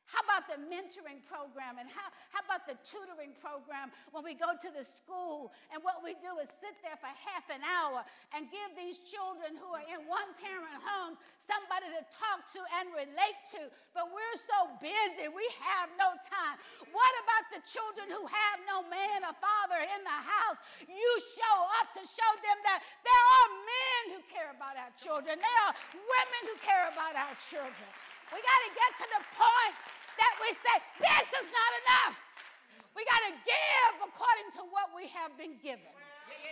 How 0.07 0.23
about 0.23 0.47
the 0.47 0.55
mentoring 0.71 1.19
program 1.27 1.83
and 1.83 1.91
how, 1.91 2.07
how 2.31 2.39
about 2.47 2.63
the 2.63 2.79
tutoring 2.79 3.35
program 3.43 3.91
when 4.15 4.23
we 4.23 4.39
go 4.39 4.55
to 4.55 4.69
the 4.71 4.87
school 4.87 5.51
and 5.67 5.83
what 5.83 5.99
we 5.99 6.15
do 6.23 6.39
is 6.39 6.47
sit 6.47 6.79
there 6.79 6.95
for 6.95 7.11
half 7.11 7.43
an 7.51 7.59
hour 7.59 8.07
and 8.31 8.47
give 8.47 8.71
these 8.79 9.03
children 9.03 9.59
who 9.59 9.67
are 9.75 9.83
in 9.83 10.07
one 10.07 10.31
parent 10.39 10.79
homes 10.79 11.19
somebody 11.43 11.91
to 11.91 11.99
talk 12.07 12.47
to 12.55 12.63
and 12.79 12.87
relate 12.95 13.39
to. 13.51 13.67
But 13.91 14.07
we're 14.07 14.39
so 14.39 14.71
busy, 14.79 15.27
we 15.27 15.43
have 15.59 15.91
no 15.99 16.15
time. 16.23 16.55
What 16.87 17.13
about 17.27 17.45
the 17.51 17.61
children 17.67 18.07
who 18.07 18.23
have 18.23 18.57
no 18.63 18.87
man 18.87 19.27
or 19.27 19.35
father 19.43 19.83
in 19.83 20.01
the 20.07 20.19
house? 20.23 20.59
You 20.87 21.11
show 21.19 21.57
up 21.83 21.91
to 21.99 22.03
show 22.07 22.31
them 22.47 22.57
that 22.63 22.79
there 23.03 23.25
are 23.43 23.49
men 23.59 24.01
who 24.15 24.19
care 24.31 24.55
about 24.55 24.79
our 24.79 24.93
children, 24.95 25.35
there 25.35 25.59
are 25.67 25.75
women 25.91 26.41
who 26.47 26.55
care 26.63 26.87
about 26.95 27.19
our 27.19 27.35
children. 27.51 27.91
We 28.31 28.39
got 28.39 28.59
to 28.67 28.71
get 28.71 28.91
to 29.03 29.07
the 29.19 29.23
point 29.35 29.96
that 30.17 30.33
we 30.41 30.49
say, 30.53 30.75
this 30.99 31.27
is 31.41 31.47
not 31.49 31.71
enough. 31.85 32.15
We 32.97 33.05
got 33.05 33.21
to 33.29 33.33
give 33.45 33.93
according 34.09 34.49
to 34.57 34.61
what 34.73 34.89
we 34.97 35.05
have 35.13 35.33
been 35.37 35.53
given. 35.61 35.93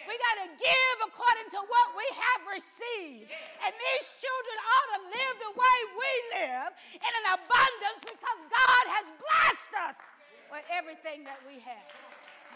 We 0.06 0.14
got 0.22 0.38
to 0.46 0.50
give 0.62 0.98
according 1.10 1.50
to 1.58 1.62
what 1.66 1.88
we 1.98 2.06
have 2.14 2.42
received. 2.54 3.26
And 3.66 3.74
these 3.74 4.06
children 4.22 4.58
ought 4.62 4.90
to 4.94 5.02
live 5.10 5.36
the 5.42 5.54
way 5.58 5.78
we 5.98 6.12
live 6.38 6.70
in 6.94 7.12
an 7.26 7.28
abundance 7.42 8.02
because 8.06 8.40
God 8.54 8.84
has 8.94 9.06
blessed 9.18 9.74
us 9.90 9.98
with 10.54 10.66
everything 10.70 11.26
that 11.26 11.42
we 11.50 11.58
have. 11.66 11.90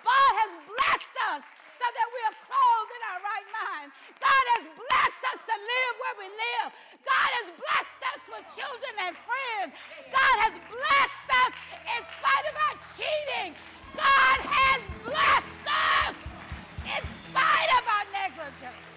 God 0.06 0.32
has 0.46 0.52
blessed 0.70 1.18
us 1.34 1.44
so 1.80 1.88
that 1.96 2.08
we 2.12 2.22
are 2.28 2.38
clothed 2.44 2.92
in 2.92 3.02
our 3.08 3.22
right 3.24 3.50
mind. 3.56 3.88
God 4.20 4.44
has 4.60 4.68
blessed 4.68 5.24
us 5.32 5.40
to 5.48 5.56
live 5.56 5.94
where 6.04 6.18
we 6.20 6.28
live. 6.28 6.70
God 7.08 7.30
has 7.40 7.48
blessed 7.56 8.02
us 8.04 8.22
with 8.28 8.44
children 8.52 8.94
and 9.08 9.16
friends. 9.16 9.72
God 10.12 10.36
has 10.44 10.60
blessed 10.68 11.30
us 11.40 11.52
in 11.88 12.02
spite 12.04 12.46
of 12.52 12.56
our 12.68 12.76
cheating. 13.00 13.56
God 13.96 14.40
has 14.44 14.80
blessed 15.08 15.68
us 16.04 16.36
in 16.84 17.02
spite 17.32 17.72
of 17.80 17.84
our 17.88 18.06
negligence. 18.12 18.88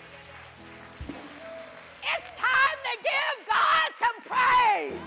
It's 2.03 2.29
time 2.35 2.79
to 2.83 2.95
give 2.99 3.37
God 3.47 3.89
some 3.95 4.19
praise. 4.27 5.07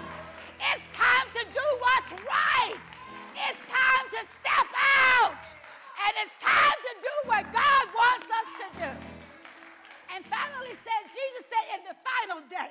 It's 0.63 0.87
time 0.95 1.27
to 1.27 1.43
do 1.51 1.65
what's 1.83 2.11
right. 2.23 2.79
It's 3.35 3.59
time 3.67 4.05
to 4.15 4.21
step 4.23 4.69
out. 5.11 5.44
And 6.05 6.13
it's 6.21 6.37
time 6.37 6.79
to 6.85 6.93
do 7.01 7.15
what 7.25 7.43
God 7.49 7.85
wants 7.97 8.29
us 8.29 8.49
to 8.61 8.67
do. 8.77 8.91
And 10.13 10.21
finally 10.29 10.77
said, 10.85 11.01
Jesus 11.09 11.49
said 11.49 11.65
in 11.75 11.81
the 11.89 11.97
final 12.05 12.45
day, 12.45 12.69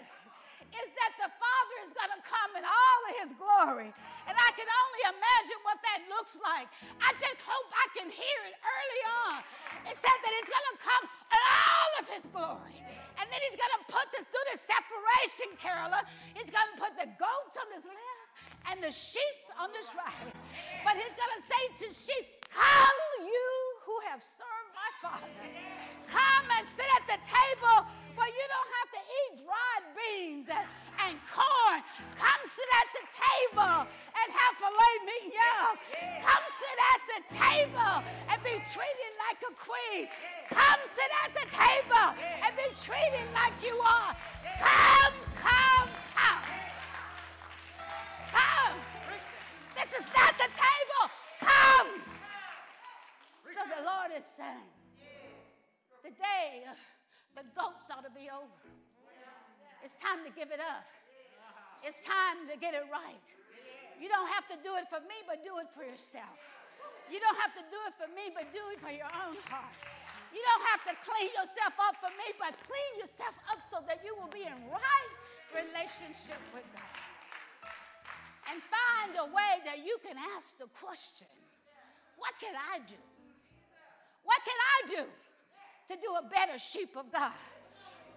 is 0.74 0.90
that 0.94 1.12
the 1.18 1.30
Father 1.38 1.76
is 1.86 1.90
going 1.94 2.10
to 2.14 2.22
come 2.22 2.50
in 2.58 2.64
all 2.66 3.00
of 3.10 3.14
his 3.22 3.30
glory. 3.34 3.90
And 4.26 4.34
I 4.34 4.50
can 4.54 4.66
only 4.66 5.02
imagine 5.18 5.60
what 5.62 5.78
that 5.82 6.02
looks 6.10 6.34
like. 6.42 6.66
I 6.98 7.14
just 7.14 7.42
hope 7.42 7.68
I 7.74 7.86
can 7.94 8.10
hear 8.10 8.40
it 8.46 8.56
early 8.58 9.02
on. 9.26 9.38
It 9.86 9.94
said 9.98 10.18
that 10.18 10.32
he's 10.34 10.50
going 10.50 10.68
to 10.74 10.78
come 10.82 11.04
in 11.06 11.42
all 11.42 11.92
of 12.02 12.06
his 12.10 12.24
glory. 12.30 12.78
And 13.18 13.26
then 13.30 13.40
he's 13.46 13.58
going 13.58 13.74
to 13.78 13.82
put 13.86 14.06
this, 14.10 14.26
do 14.26 14.40
the 14.50 14.58
separation, 14.58 15.54
Carolyn. 15.62 16.02
He's 16.34 16.50
going 16.50 16.70
to 16.74 16.78
put 16.78 16.98
the 16.98 17.06
goats 17.18 17.54
on 17.54 17.68
his 17.70 17.86
left 17.86 18.34
and 18.66 18.82
the 18.82 18.90
sheep 18.90 19.38
on 19.54 19.70
his 19.78 19.86
right. 19.94 20.30
But 20.82 20.98
he's 20.98 21.14
going 21.14 21.34
to 21.38 21.42
say 21.44 21.62
to 21.82 21.86
sheep, 21.94 22.26
Come, 22.54 23.13
have 24.14 24.22
served 24.22 24.70
my 24.78 24.90
Father. 25.02 25.26
Come 26.06 26.46
and 26.46 26.62
sit 26.62 26.86
at 26.94 27.02
the 27.10 27.18
table, 27.26 27.82
but 28.14 28.30
you 28.30 28.46
don't 28.46 28.70
have 28.78 28.90
to 28.94 29.02
eat 29.02 29.32
dried 29.42 29.84
beans 29.90 30.46
and, 30.46 30.66
and 31.02 31.18
corn. 31.26 31.82
Come 32.14 32.42
sit 32.46 32.70
at 32.78 32.88
the 32.94 33.04
table 33.10 33.90
and 33.90 34.26
have 34.30 34.54
filet 34.62 34.94
mignon. 35.02 35.74
Come 36.22 36.46
sit 36.46 36.78
at 36.94 37.00
the 37.10 37.20
table 37.42 37.94
and 38.30 38.38
be 38.46 38.54
treated 38.70 39.12
like 39.18 39.42
a 39.50 39.52
queen. 39.58 40.06
Come 40.46 40.80
sit 40.94 41.10
at 41.26 41.34
the 41.34 41.46
table 41.50 42.06
and 42.38 42.54
be 42.54 42.70
treated 42.78 43.26
like 43.34 43.58
you 43.66 43.74
are. 43.82 44.03
It's 59.84 60.00
time 60.00 60.24
to 60.24 60.32
give 60.32 60.48
it 60.48 60.64
up. 60.64 60.88
It's 61.84 62.00
time 62.00 62.48
to 62.48 62.56
get 62.56 62.72
it 62.72 62.88
right. 62.88 63.26
You 64.00 64.08
don't 64.08 64.32
have 64.32 64.48
to 64.48 64.56
do 64.64 64.80
it 64.80 64.88
for 64.88 65.04
me, 65.04 65.20
but 65.28 65.44
do 65.44 65.60
it 65.60 65.68
for 65.76 65.84
yourself. 65.84 66.40
You 67.12 67.20
don't 67.20 67.36
have 67.36 67.52
to 67.52 67.64
do 67.68 67.76
it 67.84 67.92
for 68.00 68.08
me, 68.16 68.32
but 68.32 68.48
do 68.56 68.64
it 68.72 68.80
for 68.80 68.88
your 68.88 69.12
own 69.12 69.36
heart. 69.52 69.76
You 70.32 70.40
don't 70.40 70.64
have 70.72 70.82
to 70.88 70.94
clean 71.04 71.30
yourself 71.36 71.76
up 71.76 72.00
for 72.00 72.08
me, 72.16 72.32
but 72.40 72.56
clean 72.64 72.92
yourself 72.96 73.36
up 73.52 73.60
so 73.60 73.84
that 73.84 74.00
you 74.00 74.16
will 74.16 74.32
be 74.32 74.48
in 74.48 74.56
right 74.72 75.12
relationship 75.52 76.40
with 76.56 76.64
God. 76.72 76.96
And 78.48 78.64
find 78.64 79.12
a 79.20 79.28
way 79.28 79.60
that 79.68 79.84
you 79.84 80.00
can 80.00 80.16
ask 80.16 80.56
the 80.56 80.66
question 80.80 81.28
what 82.16 82.32
can 82.40 82.56
I 82.56 82.80
do? 82.88 82.98
What 84.24 84.40
can 84.48 84.56
I 84.56 84.78
do 84.96 85.02
to 85.92 85.94
do 86.00 86.08
a 86.16 86.24
better 86.32 86.56
sheep 86.56 86.96
of 86.96 87.12
God? 87.12 87.36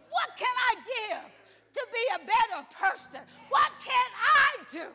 What 0.07 0.31
can 0.39 0.55
I 0.55 0.73
give 0.87 1.27
to 1.73 1.83
be 1.91 2.03
a 2.15 2.21
better 2.23 2.61
person? 2.73 3.21
What 3.49 3.71
can 3.83 4.09
I 4.15 4.49
do? 4.71 4.89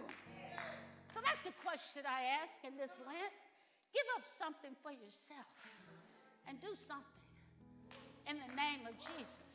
So 1.13 1.21
that's 1.21 1.45
the 1.45 1.53
question 1.61 2.09
I 2.09 2.41
ask 2.41 2.65
in 2.65 2.77
this 2.81 2.93
Lent. 3.05 3.37
Give 3.93 4.09
up 4.17 4.25
something 4.25 4.73
for 4.81 4.89
yourself 4.89 5.53
and 6.49 6.57
do 6.61 6.73
something 6.73 7.23
in 8.25 8.41
the 8.41 8.53
name 8.57 8.89
of 8.89 8.97
Jesus. 8.97 9.53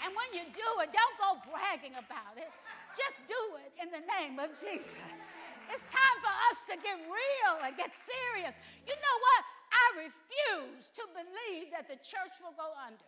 And 0.00 0.14
when 0.14 0.30
you 0.32 0.46
do 0.54 0.68
it, 0.80 0.94
don't 0.94 1.16
go 1.18 1.30
bragging 1.50 1.98
about 1.98 2.38
it. 2.38 2.48
Just 2.94 3.20
do 3.26 3.42
it 3.60 3.74
in 3.82 3.90
the 3.90 4.02
name 4.06 4.38
of 4.38 4.54
Jesus. 4.54 4.96
It's 5.70 5.86
time 5.86 6.18
for 6.22 6.34
us 6.50 6.58
to 6.70 6.74
get 6.82 6.98
real 7.06 7.54
and 7.62 7.74
get 7.78 7.94
serious. 7.94 8.54
You 8.86 8.96
know 8.96 9.16
what? 9.22 9.40
I 9.70 9.86
refuse 10.10 10.90
to 10.98 11.02
believe 11.14 11.70
that 11.70 11.86
the 11.86 11.98
church 12.02 12.42
will 12.42 12.56
go 12.58 12.74
under. 12.74 13.06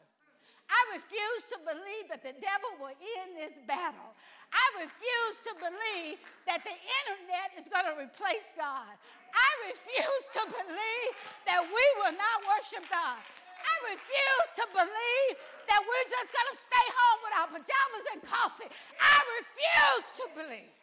I 0.70 0.98
refuse 0.98 1.42
to 1.54 1.58
believe 1.62 2.10
that 2.10 2.22
the 2.22 2.34
devil 2.38 2.70
will 2.80 2.96
end 3.22 3.38
this 3.38 3.54
battle. 3.64 4.12
I 4.52 4.84
refuse 4.84 5.36
to 5.48 5.52
believe 5.56 6.20
that 6.44 6.60
the 6.66 6.76
internet 6.76 7.56
is 7.56 7.66
going 7.72 7.88
to 7.88 7.96
replace 7.96 8.52
God. 8.52 8.92
I 9.32 9.50
refuse 9.72 10.24
to 10.36 10.42
believe 10.52 11.12
that 11.48 11.64
we 11.64 11.86
will 12.04 12.12
not 12.12 12.36
worship 12.44 12.84
God. 12.92 13.20
I 13.62 13.74
refuse 13.96 14.48
to 14.60 14.64
believe 14.74 15.34
that 15.70 15.80
we're 15.80 16.08
just 16.10 16.30
going 16.34 16.50
to 16.52 16.58
stay 16.58 16.86
home 16.92 17.18
with 17.24 17.34
our 17.40 17.48
pajamas 17.48 18.04
and 18.12 18.20
coffee. 18.26 18.70
I 19.00 19.16
refuse 19.40 20.06
to 20.20 20.24
believe. 20.36 20.74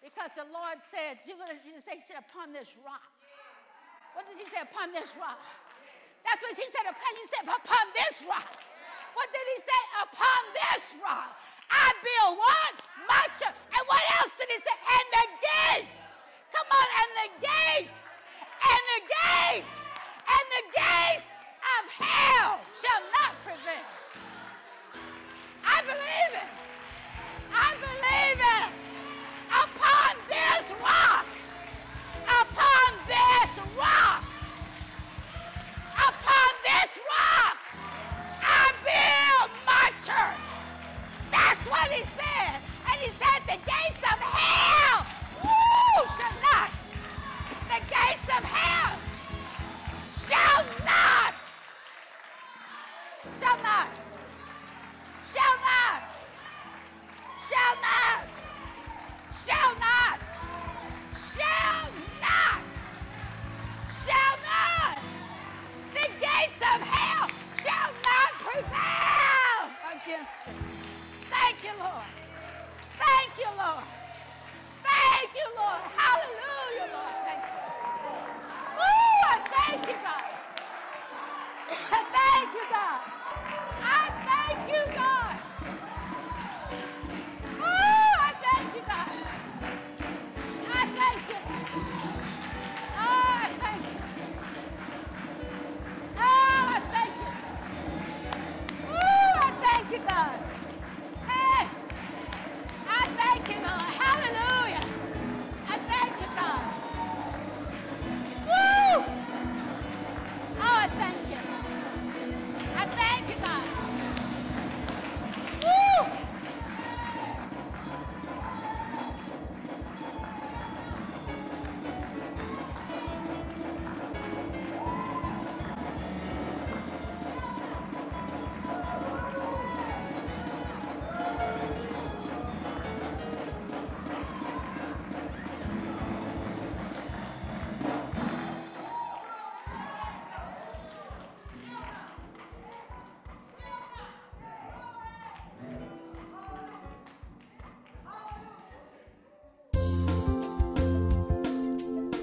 Because 0.00 0.30
the 0.38 0.46
Lord 0.48 0.78
said, 0.86 1.20
Jesus 1.26 1.84
said, 1.84 2.22
upon 2.22 2.54
this 2.54 2.72
rock. 2.86 3.04
What 4.14 4.24
did 4.24 4.38
he 4.38 4.46
say? 4.48 4.62
Upon 4.62 4.94
this 4.94 5.12
rock. 5.18 5.42
That's 6.22 6.40
what 6.40 6.54
he 6.54 6.66
said. 6.70 6.86
Upon 6.86 7.12
you 7.18 7.26
said, 7.28 7.44
upon 7.50 7.84
this 7.92 8.16
rock. 8.24 8.50
What 9.14 9.28
did 9.32 9.46
he 9.54 9.58
say? 9.60 9.82
Upon 10.02 10.40
this 10.54 10.94
rock. 11.02 11.36
I 11.70 11.92
build 12.00 12.38
what? 12.38 12.74
My 13.08 13.24
church. 13.36 13.56
And 13.72 13.84
what 13.86 14.02
else 14.20 14.32
did 14.38 14.48
he 14.48 14.58
say? 14.60 14.76
And 14.76 15.06
the 15.12 15.26
gates. 15.40 15.98
Come 16.52 16.68
on, 16.72 16.88
and 17.00 17.10
the 17.20 17.28
gates. 17.44 18.02
And 18.64 18.82
the 18.92 19.00
gates. 19.08 19.76
And 20.28 20.44
the 20.56 20.64
gates 20.76 21.30
of 21.76 21.82
hell 22.00 22.60
shall 22.76 23.02
not 23.16 23.32
prevail. 23.44 23.88
I 25.64 25.82
believe 25.82 26.32
it. 26.36 26.67